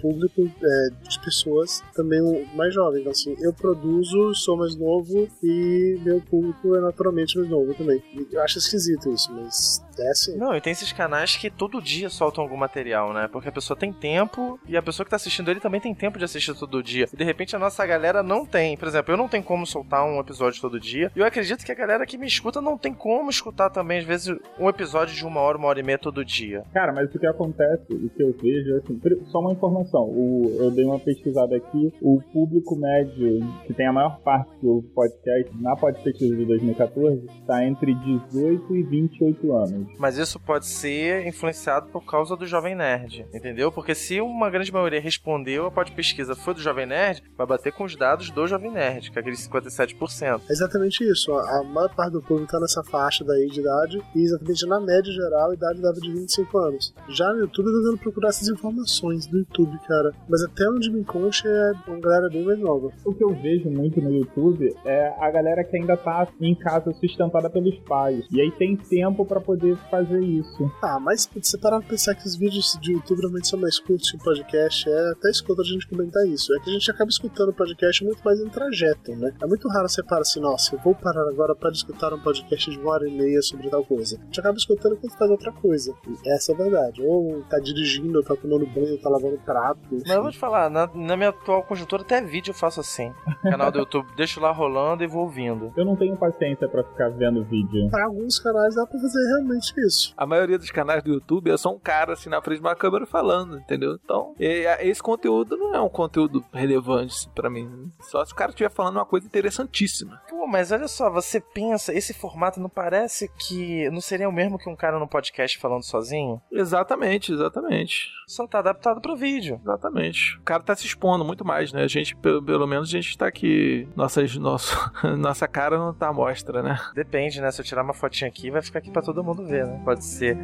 [0.00, 2.20] público é, de pessoas também
[2.54, 3.00] mais jovem.
[3.00, 8.02] Então, assim, eu produzo, sou mais novo e meu público é naturalmente mais novo também.
[8.30, 10.36] Eu acho esquisito isso, mas assim.
[10.36, 13.28] Não, e tem esses canais que todo dia soltam algum material, né?
[13.30, 16.18] Porque a pessoa tem tempo e a pessoa que tá assistindo ele também tem tempo
[16.18, 17.08] de assistir todo dia.
[17.12, 18.76] E de repente a nossa galera não tem.
[18.76, 21.10] Por exemplo, eu não tenho como soltar um episódio todo dia.
[21.14, 24.04] E eu acredito que a galera que me escuta não tem como escutar também, às
[24.04, 26.64] vezes, um episódio de uma hora, uma hora e meia todo dia.
[26.72, 30.56] Cara, mas o que acontece, o que eu vejo, é assim, só uma informação, o,
[30.58, 35.52] eu dei uma pesquisada aqui, o público médio, que tem a maior parte do podcast,
[35.60, 39.87] na podcast de 2014, está entre 18 e 28 anos.
[39.98, 43.70] Mas isso pode ser influenciado por causa do Jovem Nerd, entendeu?
[43.70, 47.72] Porque se uma grande maioria respondeu, a pod pesquisa foi do Jovem Nerd, vai bater
[47.72, 50.42] com os dados do Jovem Nerd, que é aqueles 57%.
[50.48, 51.32] É exatamente isso.
[51.32, 55.12] A maior parte do público tá nessa faixa daí de idade, e exatamente na média
[55.12, 56.94] geral, a idade dava de 25 anos.
[57.08, 60.12] Já no YouTube, eu tô tentando procurar essas informações do YouTube, cara.
[60.28, 62.90] Mas até onde me concha é uma galera bem mais nova.
[63.04, 66.92] O que eu vejo muito no YouTube é a galera que ainda tá em casa
[66.92, 68.24] sustentada pelos pais.
[68.30, 70.70] E aí tem tempo pra poder fazer isso.
[70.82, 74.10] Ah, mas você parar pra pensar que os vídeos de YouTube realmente são mais curtos
[74.10, 76.54] que o podcast, é até escuta a gente comentar isso.
[76.54, 79.32] É que a gente acaba escutando o podcast muito mais em trajeto, né?
[79.40, 82.70] É muito raro você parar assim, nossa, eu vou parar agora para escutar um podcast
[82.70, 84.18] de uma hora e meia sobre tal coisa.
[84.20, 85.94] A gente acaba escutando quando faz outra coisa.
[86.24, 87.02] E essa é a verdade.
[87.02, 89.80] Ou tá dirigindo, ou tá tomando banho, ou tá lavando prato.
[89.90, 93.12] Mas eu vou te falar, na, na minha atual conjuntura, até vídeo eu faço assim.
[93.42, 95.72] Canal do YouTube, deixo lá rolando e vou ouvindo.
[95.76, 97.88] Eu não tenho paciência pra ficar vendo vídeo.
[97.90, 100.14] Para alguns canais dá pra fazer realmente isso.
[100.16, 102.74] A maioria dos canais do YouTube é só um cara assim na frente de uma
[102.76, 103.98] câmera falando, entendeu?
[104.04, 107.90] Então, e- esse conteúdo não é um conteúdo relevante assim, pra mim.
[108.00, 110.20] Só se o cara estiver falando uma coisa interessantíssima.
[110.28, 113.88] Pô, mas olha só, você pensa, esse formato não parece que.
[113.90, 116.40] Não seria o mesmo que um cara no podcast falando sozinho?
[116.52, 118.08] Exatamente, exatamente.
[118.26, 119.58] Só tá adaptado pro vídeo.
[119.62, 120.36] Exatamente.
[120.38, 121.82] O cara tá se expondo muito mais, né?
[121.82, 123.88] A gente, pelo, pelo menos, a gente tá aqui.
[123.96, 124.76] Nossas, nosso,
[125.18, 126.78] nossa cara não tá à mostra, né?
[126.94, 127.50] Depende, né?
[127.50, 129.80] Se eu tirar uma fotinha aqui, vai ficar aqui pra todo mundo ver, né?
[129.84, 130.36] Pode ser.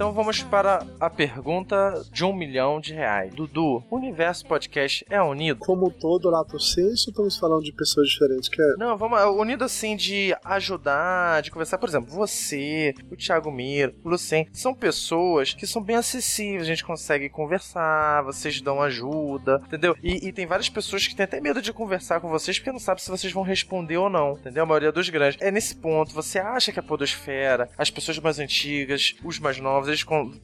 [0.00, 3.34] Então vamos para a pergunta de um milhão de reais.
[3.34, 5.58] Dudu, o Universo Podcast é unido?
[5.58, 8.48] Como um todo, lato senso, estamos falando de pessoas diferentes.
[8.48, 8.76] Que é...
[8.78, 11.76] Não, vamos unido assim de ajudar, de conversar.
[11.76, 16.64] Por exemplo, você, o Thiago Miro, o Lucien, são pessoas que são bem acessíveis, a
[16.64, 19.94] gente consegue conversar, vocês dão ajuda, entendeu?
[20.02, 22.78] E, e tem várias pessoas que têm até medo de conversar com vocês porque não
[22.78, 24.62] sabe se vocês vão responder ou não, entendeu?
[24.62, 25.38] A maioria dos grandes.
[25.42, 29.89] É nesse ponto, você acha que a Podosfera, as pessoas mais antigas, os mais novos,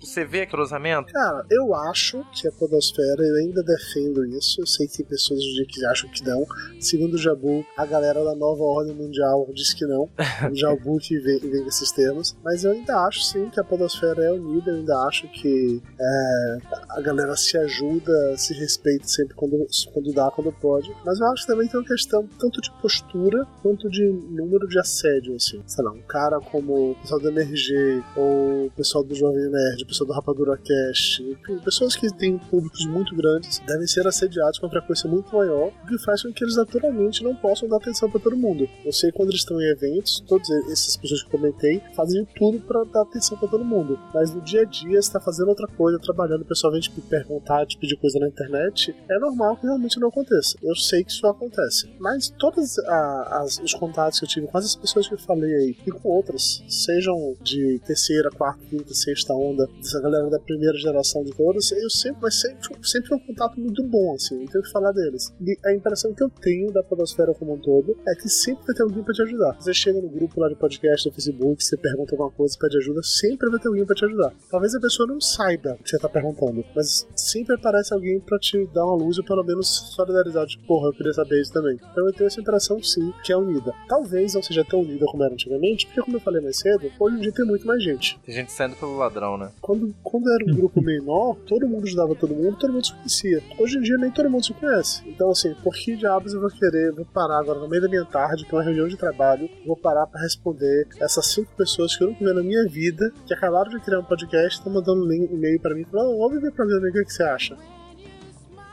[0.01, 1.13] você vê cruzamento?
[1.13, 4.61] Cara, eu acho que a podosfera, eu ainda defendo isso.
[4.61, 6.45] Eu sei que tem pessoas hoje que acham que não.
[6.81, 10.09] Segundo o Jabu, a galera da nova ordem mundial diz que não.
[10.51, 12.37] O Jabu que vem, vem desses termos.
[12.45, 14.71] Mas eu ainda acho sim que a podosfera é unida.
[14.71, 16.59] Eu ainda acho que é,
[16.91, 20.95] a galera se ajuda, se respeita sempre quando, quando dá, quando pode.
[21.05, 24.79] Mas eu acho que também tem uma questão tanto de postura quanto de número de
[24.79, 25.63] assédio, assim.
[25.67, 29.83] Sei lá, um cara como o pessoal do MRG ou o pessoal do Jovem Nerd,
[29.83, 31.23] o pessoal do Rapadura Cast,
[31.65, 35.87] pessoas que têm públicos muito grandes devem ser assediados com uma frequência muito maior, o
[35.87, 38.69] que faz com que eles naturalmente não possam dar atenção para todo mundo.
[38.85, 42.85] Eu sei quando eles estão em eventos, todas essas pessoas que comentei fazem tudo para
[42.85, 45.99] dar atenção para todo mundo, mas no dia a dia você tá fazendo outra coisa,
[45.99, 49.99] trabalhando, o pessoal vem te perguntar, te pedir coisa na internet, é normal que realmente
[50.01, 50.57] não aconteça.
[50.63, 54.77] Eu sei que isso acontece, mas todos as- os contatos que eu tive com essas
[54.77, 59.67] pessoas que eu falei aí e com outras, sejam de terceira, quarta, quinta, sexta onda,
[59.77, 63.83] dessa galera da primeira geração de todas, eu sempre, mas sempre, sempre um contato muito
[63.85, 65.33] bom, assim, não tenho que falar deles.
[65.41, 68.75] E a impressão que eu tenho da podosfera como um todo é que sempre vai
[68.75, 69.57] ter alguém pra te ajudar.
[69.61, 73.03] Você chega no grupo lá de podcast no Facebook, você pergunta alguma coisa, pede ajuda,
[73.03, 74.33] sempre vai ter alguém pra te ajudar.
[74.51, 78.39] Talvez a pessoa não saiba o que você tá perguntando, mas sempre aparece alguém pra
[78.39, 81.79] te dar uma luz ou pelo menos solidarizar, tipo, porra, eu queria saber isso também.
[81.91, 83.73] Então eu tenho essa impressão sim, que é unida.
[83.89, 87.17] Talvez não seja tão unida como era antigamente, porque como eu falei mais cedo, hoje
[87.17, 88.19] em dia tem muito mais gente.
[88.25, 89.51] Tem gente saindo pelo ladrão, né?
[89.61, 93.43] Quando, quando era um grupo menor, todo mundo ajudava todo mundo, todo mundo se conhecia.
[93.59, 95.03] Hoje em dia nem todo mundo se conhece.
[95.07, 98.05] Então, assim, por que diabos eu vou querer, vou parar agora no meio da minha
[98.05, 102.05] tarde, que é uma reunião de trabalho, vou parar pra responder essas cinco pessoas que
[102.05, 105.13] eu nunca vi na minha vida, que acabaram de criar um podcast, estão mandando um
[105.13, 107.57] e-mail pra mim, falando, vamos ver pra ver o que você acha.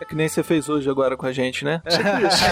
[0.03, 1.81] É que nem você fez hoje agora com a gente, né?
[1.87, 2.43] Tipo isso.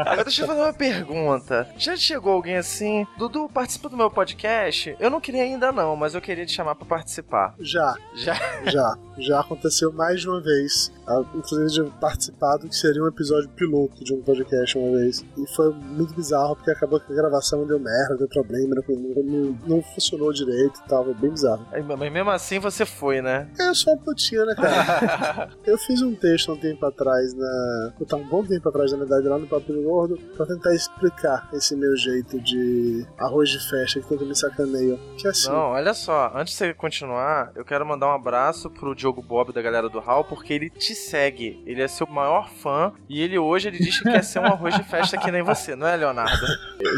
[0.00, 1.68] Agora deixa eu fazer uma pergunta.
[1.76, 3.06] Já chegou alguém assim?
[3.18, 4.96] Dudu, participa do meu podcast?
[4.98, 7.54] Eu não queria ainda não, mas eu queria te chamar pra participar.
[7.60, 8.34] Já, Já?
[8.64, 8.96] já.
[9.18, 10.90] Já aconteceu mais de uma vez.
[11.06, 15.24] Ah, Inclusive de participado que seria um episódio piloto de um podcast uma vez.
[15.36, 19.58] E foi muito bizarro porque acabou que a gravação deu merda, deu problema, não, não,
[19.66, 21.04] não funcionou direito e tal.
[21.04, 21.66] Foi bem bizarro.
[21.98, 23.48] Mas mesmo assim você foi, né?
[23.58, 25.50] É só uma putinha, né, cara?
[25.66, 27.92] Eu fiz um texto um tempo atrás na.
[28.08, 31.48] Tá um bom tempo atrás, na verdade, lá no Papo do Gordo, pra tentar explicar
[31.52, 34.98] esse meu jeito de arroz de festa que tanto me sacaneiam.
[35.16, 35.48] Que assim.
[35.48, 39.52] Não, olha só, antes de você continuar, eu quero mandar um abraço pro Diogo Bob
[39.52, 41.62] da galera do Hall, porque ele te segue.
[41.66, 44.74] Ele é seu maior fã e ele hoje ele diz que quer ser um arroz
[44.74, 46.46] de festa que nem você, não é, Leonardo?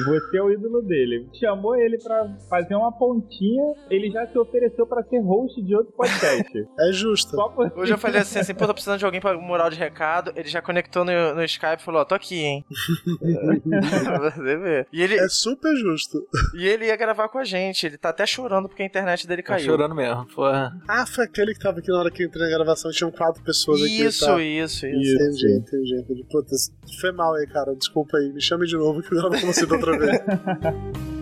[0.07, 1.28] Você é o ídolo dele.
[1.38, 5.92] Chamou ele pra fazer uma pontinha, ele já se ofereceu pra ser host de outro
[5.92, 6.53] podcast.
[6.78, 7.36] É justo.
[7.55, 10.32] Por Hoje eu falei assim, assim, pô, tô precisando de alguém pra mural de recado.
[10.36, 12.64] Ele já conectou no, no Skype e falou, ó, tô aqui, hein?
[14.05, 14.86] pra você ver.
[14.92, 16.26] E ele, É super justo.
[16.57, 17.86] e ele ia gravar com a gente.
[17.86, 19.66] Ele tá até chorando porque a internet dele Tá caiu.
[19.66, 20.26] chorando mesmo.
[20.34, 20.72] Porra.
[20.88, 23.42] Ah, foi aquele que tava aqui na hora que eu entrei na gravação tinham quatro
[23.42, 24.03] pessoas aqui.
[24.03, 24.43] Isso, tá?
[24.43, 25.14] isso, isso.
[25.14, 26.24] Entendi, entendi, entendi.
[26.30, 26.55] Puta,
[27.01, 27.74] foi mal aí, cara.
[27.74, 28.32] Desculpa aí.
[28.32, 30.18] Me chame de novo que eu gravo com você da outra vez.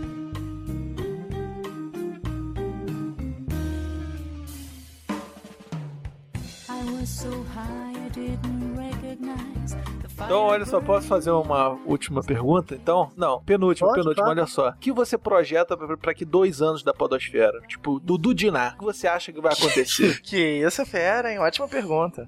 [10.24, 12.74] Então, olha só, posso fazer uma última pergunta?
[12.74, 14.40] Então, não, penúltima, Pode, penúltima, pode.
[14.40, 14.70] olha só.
[14.70, 17.60] O que você projeta pra, pra que dois anos da Podosfera?
[17.68, 20.20] Tipo, do Dudinar, o que você acha que vai acontecer?
[20.22, 21.38] Que isso, fera, hein?
[21.38, 22.26] Ótima pergunta.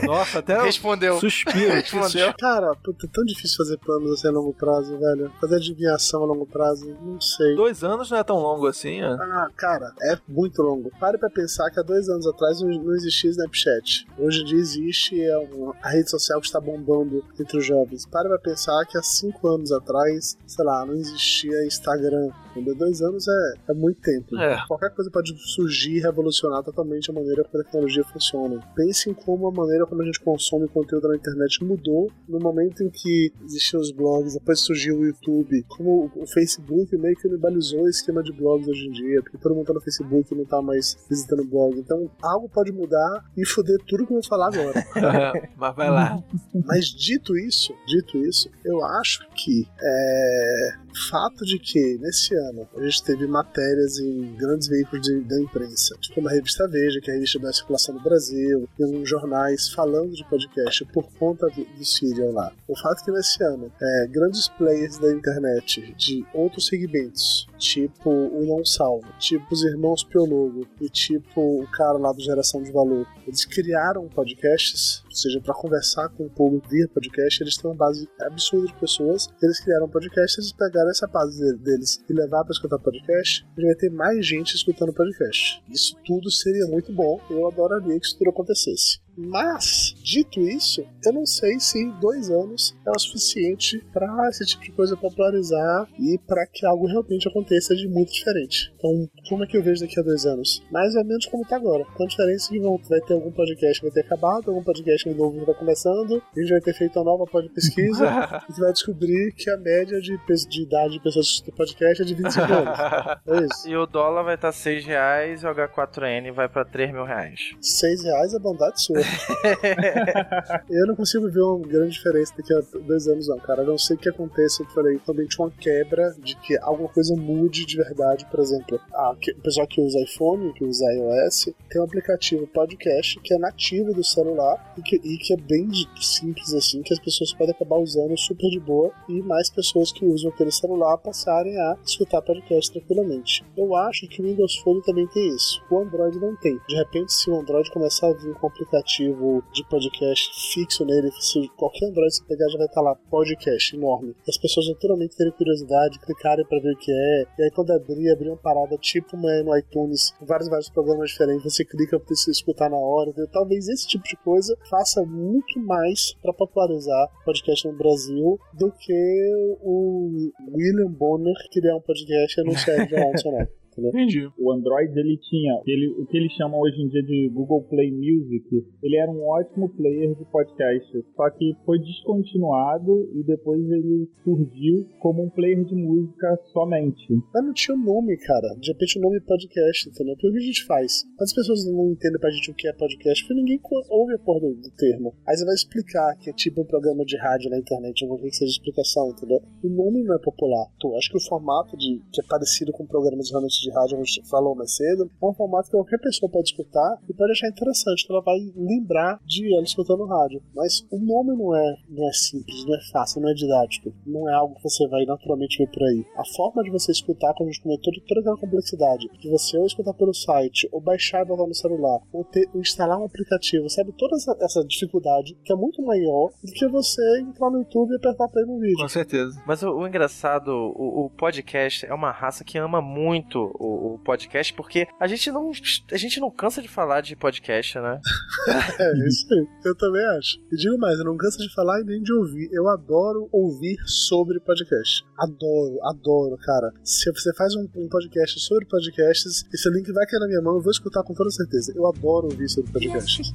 [0.00, 1.20] É, Nossa, até Respondeu.
[1.20, 1.74] suspiro.
[1.74, 2.34] Respondeu.
[2.38, 5.30] Cara, puta, é tão difícil fazer planos assim a longo prazo, velho.
[5.40, 7.54] Fazer adivinhação a longo prazo, não sei.
[7.54, 9.12] Dois anos não é tão longo assim, ó.
[9.14, 10.90] Ah, cara, é muito longo.
[10.98, 14.06] Pare pra pensar que há dois anos atrás não, não existia Snapchat.
[14.18, 16.95] Hoje em dia existe é uma, a rede social que está bombando
[17.38, 18.06] entre os jovens.
[18.06, 22.30] Pare pra pensar que há cinco anos atrás, sei lá, não existia Instagram.
[22.56, 22.74] Entendeu?
[22.74, 24.36] Dois anos é, é muito tempo.
[24.38, 24.64] É.
[24.66, 28.60] Qualquer coisa pode surgir e revolucionar totalmente a maneira como a tecnologia funciona.
[28.74, 32.82] Pense em como a maneira como a gente consome conteúdo na internet mudou no momento
[32.82, 37.82] em que existiam os blogs, depois surgiu o YouTube, como o Facebook meio que canibalizou
[37.82, 40.44] o esquema de blogs hoje em dia, porque todo mundo tá no Facebook e não
[40.44, 41.78] tá mais visitando blog.
[41.78, 44.84] Então algo pode mudar e foder tudo que eu vou falar agora.
[45.56, 46.22] Mas vai lá.
[46.64, 50.74] Mas dito isso, dito isso, eu acho que é
[51.10, 55.94] fato de que nesse ano a gente teve matérias em grandes veículos de- da imprensa,
[56.00, 59.06] tipo como a revista Veja, que é a revista da circulação do Brasil, e alguns
[59.08, 62.50] jornais falando de podcast por conta do, do Sirian lá.
[62.66, 68.46] O fato que nesse ano é, grandes players da internet de outros segmentos, tipo o
[68.46, 73.06] Não Salvo, tipo os Irmãos Piologo e tipo o cara lá do Geração de Valor,
[73.26, 78.08] eles criaram podcasts, seja, para conversar com o público via podcast, eles têm uma base
[78.20, 79.28] absurda de pessoas.
[79.42, 83.44] Eles criaram podcast, eles pegaram essa base de- deles e levaram para escutar podcast.
[83.56, 85.62] A gente vai ter mais gente escutando podcast.
[85.70, 87.20] Isso tudo seria muito bom.
[87.30, 88.98] Eu adoraria que isso tudo acontecesse.
[89.16, 94.62] Mas, dito isso, eu não sei se dois anos é o suficiente para esse tipo
[94.64, 98.72] de coisa popularizar e para que algo realmente aconteça de muito diferente.
[98.76, 100.62] Então, como é que eu vejo daqui a dois anos?
[100.70, 101.84] Mais ou menos como tá agora.
[101.96, 105.08] Com a diferença que vão, vai ter algum podcast que vai ter acabado, algum podcast
[105.14, 108.06] novo que vai começando, a gente vai ter feito uma nova pod pesquisa
[108.48, 112.02] e você vai descobrir que a média de, de idade de pessoas que escutam podcast
[112.02, 112.78] é de 25 anos.
[113.26, 113.68] É isso.
[113.68, 117.40] E o dólar vai estar 6 reais e o H4N vai pra 3 mil reais.
[117.60, 118.96] 6 reais é bondade sua.
[120.70, 123.62] eu não consigo ver uma grande diferença daqui a dois anos, não, cara.
[123.62, 127.76] Não sei que aconteça, eu falei, realmente uma quebra de que alguma coisa mude de
[127.76, 128.26] verdade.
[128.30, 132.46] Por exemplo, a, que- o pessoal que usa iPhone, que usa iOS, tem um aplicativo
[132.46, 135.68] podcast que é nativo do celular e que, e que é bem
[136.00, 140.04] simples assim, que as pessoas podem acabar usando super de boa e mais pessoas que
[140.04, 143.44] usam aquele celular passarem a escutar podcast tranquilamente.
[143.56, 145.62] Eu acho que o Windows Phone também tem isso.
[145.70, 146.58] O Android não tem.
[146.68, 148.50] De repente, se o Android começar a vir com um
[148.96, 153.76] aplicativo de podcast fixo nele, se qualquer Android você pegar já vai estar lá, podcast
[153.76, 154.14] enorme.
[154.26, 158.10] As pessoas naturalmente terem curiosidade, clicarem para ver o que é, e aí quando abrir,
[158.10, 162.30] abrir uma parada tipo uma no iTunes, vários, vários programas diferentes, você clica para você
[162.30, 167.76] escutar na hora, talvez esse tipo de coisa faça muito mais para popularizar podcast no
[167.76, 173.46] Brasil do que o William Bonner criar um podcast e anunciar ele no
[173.82, 174.02] nome.
[174.02, 174.28] Entendi.
[174.38, 177.90] O Android ele tinha ele, o que eles chamam hoje em dia de Google Play
[177.90, 178.64] Music.
[178.82, 184.86] Ele era um ótimo player de podcast, só que foi descontinuado e depois ele surgiu
[185.00, 187.06] como um player de música somente.
[187.32, 188.48] Mas não tinha o nome, cara.
[188.60, 190.14] De repente o nome é podcast, entendeu?
[190.14, 191.04] Porque o que a gente faz?
[191.16, 193.22] Quantas pessoas não entendem pra gente o que é podcast?
[193.22, 193.60] Porque ninguém
[193.90, 195.14] ouve a porra do, do termo.
[195.26, 198.30] Aí você vai explicar que é tipo um programa de rádio na internet, alguma coisa
[198.30, 199.42] que seja explicação, entendeu?
[199.62, 200.66] O nome não é popular.
[200.76, 204.04] Então, acho que o formato de, que é parecido com programas realmente de rádio, a
[204.04, 207.48] gente falou mais cedo, é um formato que qualquer pessoa pode escutar e pode achar
[207.48, 210.42] interessante, que ela vai lembrar de ela escutando rádio.
[210.54, 213.92] Mas o nome não é, não é simples, não é fácil, não é didático.
[214.06, 216.04] Não é algo que você vai naturalmente ver por aí.
[216.16, 219.58] A forma de você escutar, como a gente comentou, de toda aquela complexidade, de você
[219.58, 223.04] ou escutar pelo site, ou baixar e botar no celular, ou, ter, ou instalar um
[223.04, 223.92] aplicativo, sabe?
[223.92, 227.96] Toda essa, essa dificuldade que é muito maior do que você entrar no YouTube e
[227.96, 228.76] apertar play no vídeo.
[228.76, 229.42] Com certeza.
[229.46, 233.98] Mas o, o engraçado, o, o podcast é uma raça que ama muito o, o
[233.98, 235.50] podcast, porque a gente não
[235.92, 238.00] a gente não cansa de falar de podcast, né?
[238.78, 239.46] É, isso aí.
[239.64, 240.38] Eu também acho.
[240.52, 242.48] E digo mais, eu não canso de falar e nem de ouvir.
[242.52, 245.04] Eu adoro ouvir sobre podcast.
[245.18, 246.72] Adoro, adoro, cara.
[246.84, 250.56] Se você faz um, um podcast sobre podcasts, esse link vai cair na minha mão,
[250.56, 251.72] eu vou escutar com toda certeza.
[251.74, 253.32] Eu adoro ouvir sobre podcasts.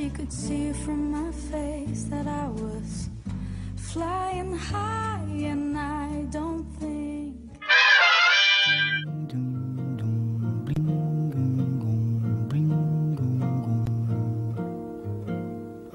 [0.00, 3.10] She could see from my face that I was
[3.92, 7.36] flying high, and I don't think.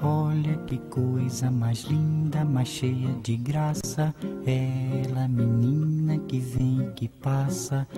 [0.02, 4.14] Olha que coisa mais linda, mais cheia de graça.
[4.46, 7.88] Ela, menina que vem, que passa.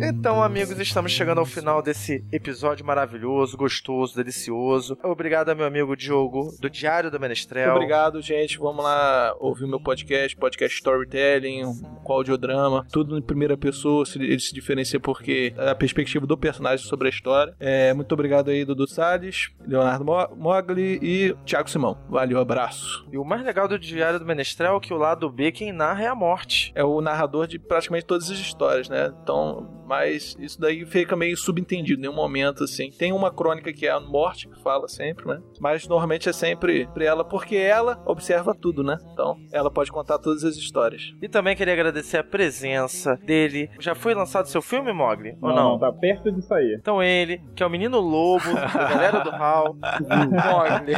[0.00, 4.96] Então, amigos, estamos chegando ao final desse episódio maravilhoso, gostoso, delicioso.
[5.02, 7.72] Obrigado meu amigo Diogo, do Diário do Menestrel.
[7.74, 8.58] Obrigado, gente.
[8.58, 11.62] Vamos lá ouvir o meu podcast, podcast storytelling,
[12.04, 14.04] com audiodrama, tudo em primeira pessoa.
[14.06, 17.54] se- Ele se diferencia porque é a perspectiva do personagem sobre a história.
[17.58, 21.98] É, muito obrigado aí, Dudu Salles, Leonardo Mo- Mogli e Thiago Simão.
[22.08, 23.06] Valeu, abraço.
[23.12, 26.04] E o mais legal do Diário do Menestrel é que o lado B, quem narra
[26.04, 26.72] é a morte.
[26.74, 29.12] É o narrador de praticamente todas as histórias, né?
[29.22, 32.90] Então, mas isso daí fica meio subentendido em nenhum momento, assim.
[32.90, 35.40] Tem uma crônica que é a morte, que fala sempre, né?
[35.60, 38.98] Mas normalmente é sempre pra ela, porque ela observa tudo, né?
[39.12, 41.12] Então, ela pode contar todas as histórias.
[41.22, 43.70] E também queria agradecer a presença dele.
[43.80, 45.36] Já foi lançado seu filme, Mogli?
[45.40, 46.76] Ou Não, tá perto de sair.
[46.80, 49.74] Então ele, que é o menino lobo, da galera do Hall.
[49.74, 50.94] Mogli.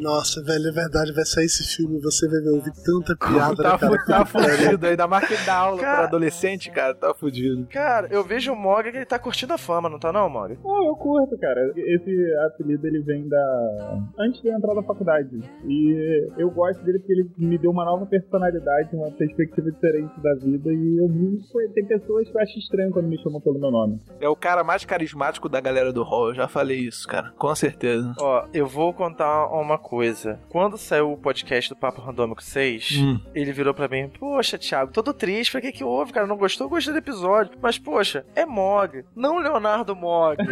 [0.00, 3.78] Nossa, velho, é verdade, vai sair esse filme, você vai ouvir tanta piada, tá né,
[3.78, 4.04] cara?
[4.06, 7.66] tá fudido, ainda mais que dá aula Cara- pra adolescente, cara, tá fudido.
[7.70, 10.58] Cara, eu vejo o Mogli que ele tá curtindo a fama, não tá não, Mogli?
[10.62, 11.72] Não, eu curto, cara.
[11.76, 13.98] Esse apelido ele vem da.
[14.18, 15.40] antes de eu entrar na faculdade.
[15.66, 20.34] E eu gosto dele porque ele me deu uma nova personalidade, uma perspectiva diferente da
[20.34, 20.72] vida.
[20.72, 23.70] E eu vi que tem pessoas que eu acho estranho quando me chamam pelo meu
[23.70, 24.00] nome.
[24.20, 27.54] É o cara mais carismático da galera do hall, eu já falei isso, cara, com
[27.54, 28.12] certeza.
[28.20, 30.38] Ó, eu vou contar uma coisa.
[30.48, 33.20] Quando saiu o podcast do Papo Randômico 6, Hum.
[33.34, 36.26] ele virou pra mim, poxa, Thiago, todo triste, falei, o que que houve, cara?
[36.26, 36.68] Não gostou?
[36.68, 37.56] Gostei do episódio.
[37.60, 40.44] Mas, poxa, é Mogli, não Leonardo Mogli.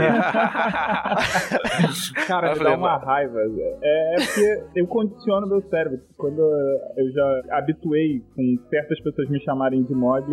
[2.28, 3.40] Cara, me dá uma raiva.
[3.82, 6.00] É, é porque eu condiciono meu cérebro.
[6.22, 10.24] Quando eu já habituei com certas pessoas me chamarem de mod,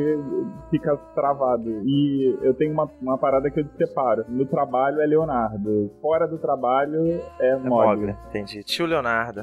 [0.69, 1.81] fica travado.
[1.83, 4.23] E eu tenho uma, uma parada que eu separo.
[4.29, 5.89] No trabalho é Leonardo.
[5.99, 8.01] Fora do trabalho é É mod.
[8.01, 8.63] Mogli, entendi.
[8.63, 9.41] Tio Leonardo.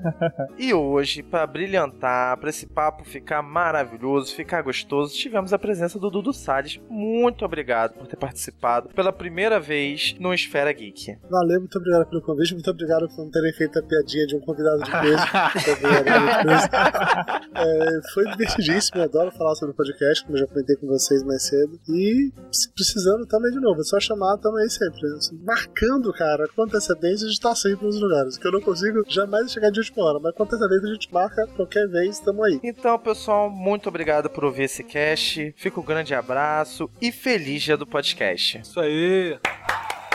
[0.58, 6.08] e hoje, pra brilhantar, pra esse papo ficar maravilhoso, ficar gostoso, tivemos a presença do
[6.08, 6.80] Dudu Salles.
[6.88, 11.18] Muito obrigado por ter participado pela primeira vez no Esfera Geek.
[11.28, 14.40] Valeu, muito obrigado pelo convite, muito obrigado por não terem feito a piadinha de um
[14.40, 15.73] convidado de peso.
[15.74, 17.34] Isso.
[17.54, 21.22] É, foi divertidíssimo, eu adoro falar sobre o podcast, como eu já comentei com vocês
[21.22, 21.78] mais cedo.
[21.88, 25.06] E se precisando, também de novo, é só chamar, tamo aí sempre.
[25.16, 29.04] Assim, Marcando, cara, com antecedência a gente tá sempre nos lugares, que eu não consigo
[29.08, 32.60] jamais chegar de última hora, mas com antecedência a gente marca qualquer vez, tamo aí.
[32.62, 35.54] Então, pessoal, muito obrigado por ouvir esse cast.
[35.56, 38.58] Fica um grande abraço e feliz dia do podcast.
[38.58, 39.38] Isso aí.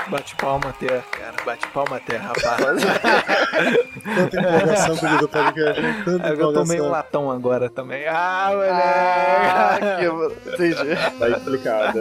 [0.08, 1.34] Bate palma até, cara.
[1.46, 2.82] Bate palma até, rapaz.
[4.16, 5.82] Tanta empolgação com o do podcast?
[6.06, 8.08] Tanta eu tomei um latão agora também.
[8.08, 10.36] Ah, Ah, moleque!
[10.46, 10.50] que...
[10.50, 10.96] Entendi.
[11.20, 12.00] Tá explicado.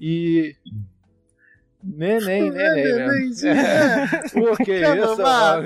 [0.00, 0.54] E.
[1.82, 3.06] Neném, neném, né?
[3.06, 3.54] Nenenzinho,
[4.32, 5.60] Pô, que Quer isso, mamar?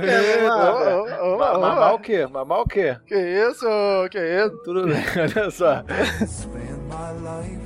[1.95, 2.27] o quê?
[2.27, 2.97] Mamar o quê?
[3.07, 3.67] Que isso?
[4.11, 4.57] Que isso?
[4.65, 5.85] Tudo bem, olha só.
[6.27, 7.61] Spend my life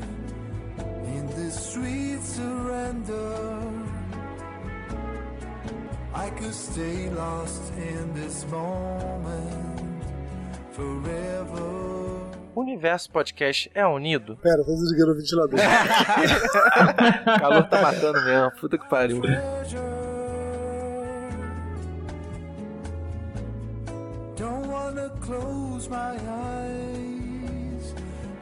[1.07, 3.39] in this sweet surrender.
[6.15, 9.92] I could stay lost in this moment forever.
[10.79, 14.37] O Universo Podcast é unido?
[14.39, 15.61] Pera, tô desligando o ventilador.
[15.61, 18.51] O calor tá matando mesmo.
[18.53, 19.21] Puta que pariu.
[24.37, 27.95] Don't wanna close my eyes.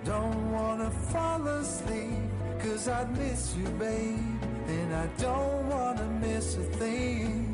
[0.05, 2.31] Don't wanna fall asleep.
[2.61, 4.19] Cause I'd miss you, babe.
[4.69, 7.50] And I don't wanna miss a thing.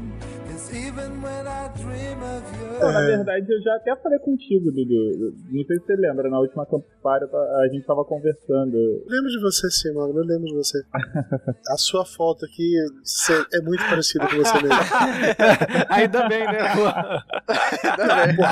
[0.66, 2.80] There's Cause even when I dream of you.
[2.80, 5.34] Pô, na verdade, eu já até falei contigo, Dudu.
[5.50, 8.76] Não sei se você lembra, na última Campus Party a gente tava conversando.
[8.76, 10.16] Eu lembro de você sim, mano.
[10.16, 10.82] Eu lembro de você.
[11.70, 12.74] A sua foto aqui
[13.54, 14.68] é muito parecida com você mesmo.
[15.88, 16.74] Ainda bem, né?
[16.74, 17.24] Porra,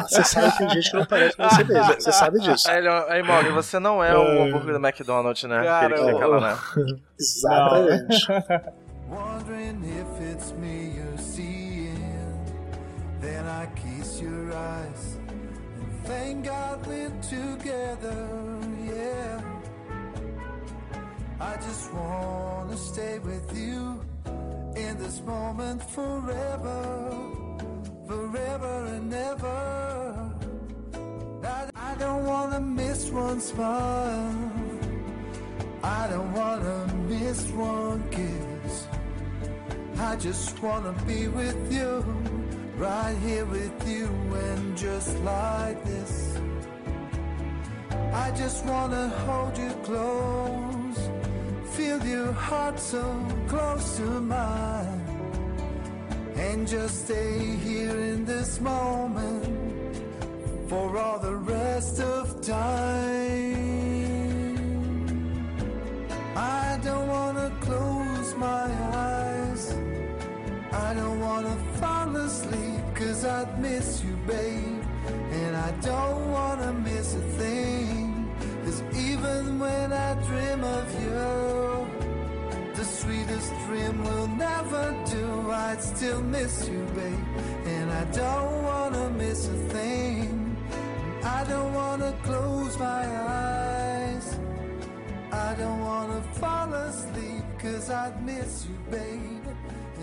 [0.09, 1.95] você sabe que tem gente que não parece com você mesmo.
[1.95, 2.71] Você sabe disso.
[2.71, 5.63] Aí, aí Mogli, você não é o hambúrguer do McDonald's, né?
[5.65, 6.57] Cara, Aquele que lá, né?
[7.19, 8.27] Exatamente.
[9.11, 11.04] Wondering if it's me.
[13.25, 15.17] Then I kiss your eyes.
[15.29, 18.29] And thank God we're together,
[18.85, 19.41] yeah.
[21.41, 23.99] I just wanna stay with you
[24.77, 26.83] in this moment forever,
[28.07, 30.31] forever and ever.
[31.87, 34.53] I, don't wanna miss one smile.
[35.83, 38.87] I don't wanna miss one kiss.
[39.99, 42.05] I just wanna be with you,
[42.77, 46.39] right here with you, and just like this.
[48.13, 50.99] I just wanna hold you close,
[51.75, 53.03] feel your heart so
[53.49, 55.03] close to mine,
[56.37, 59.45] and just stay here in this moment
[60.69, 63.14] for all the rest of time.
[73.25, 74.85] I'd miss you, babe.
[75.33, 78.31] And I don't wanna miss a thing.
[78.65, 85.51] Cause even when I dream of you, the sweetest dream will never do.
[85.51, 87.27] I'd still miss you, babe.
[87.67, 90.57] And I don't wanna miss a thing.
[91.23, 94.39] I don't wanna close my eyes.
[95.33, 99.47] I don't wanna fall asleep cause I'd miss you, babe.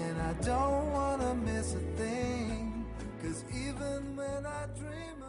[0.06, 2.41] And I don't wanna miss a thing.
[3.50, 5.21] Even when I dream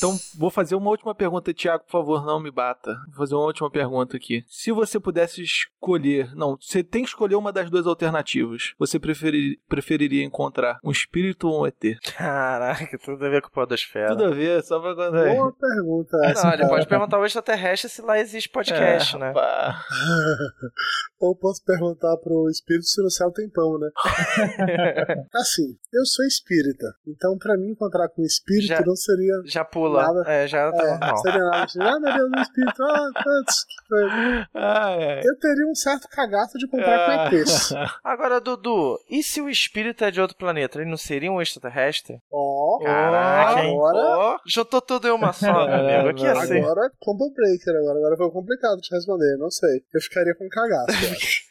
[0.00, 2.96] Então, vou fazer uma última pergunta, Tiago, por favor, não me bata.
[3.08, 4.42] Vou fazer uma última pergunta aqui.
[4.48, 6.34] Se você pudesse escolher.
[6.34, 8.72] Não, você tem que escolher uma das duas alternativas.
[8.78, 11.98] Você preferir- preferiria encontrar um espírito ou um ET?
[12.16, 14.08] Caraca, tudo a ver com o Podosfera.
[14.08, 15.16] Tudo a ver, só pra quando.
[15.18, 15.34] é.
[15.36, 16.44] Boa pergunta essa.
[16.44, 16.68] Não, ele cara.
[16.74, 19.32] pode perguntar ao extraterrestre se lá existe podcast, É, né?
[21.20, 23.90] Ou posso perguntar pro espírito se no céu tem pão, né?
[25.34, 26.86] assim, eu sou espírita.
[27.06, 29.34] Então, pra mim encontrar com um espírito Já- não seria.
[29.44, 29.89] Já pula.
[29.94, 30.24] Nada.
[30.26, 31.16] É, já tá É, normal.
[31.18, 31.80] seria nada de.
[31.82, 32.82] Ah, meu Deus, um espírito.
[32.82, 34.48] Ah, coisa.
[34.54, 35.20] Ai, ai.
[35.24, 37.72] Eu teria um certo cagaço de comprar com ETs.
[38.04, 40.78] Agora, Dudu, e se o espírito é de outro planeta?
[40.80, 42.18] Ele não seria um extraterrestre?
[42.32, 43.74] Ó, Caraca, hein?
[43.74, 43.98] agora.
[43.98, 46.08] Ó, juntou tudo em uma só, meu amigo.
[46.10, 46.60] Aqui é assim.
[46.60, 49.80] Agora combo breaker, agora, agora foi complicado de responder, não sei.
[49.94, 51.50] Eu ficaria com cagaço.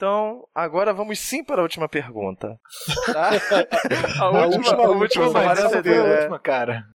[0.00, 2.58] Então, agora vamos sim para a última pergunta.
[3.12, 3.28] Tá?
[4.18, 6.16] A A última, última, a a última última, vai Mas essa foi a é.
[6.20, 6.84] última, cara.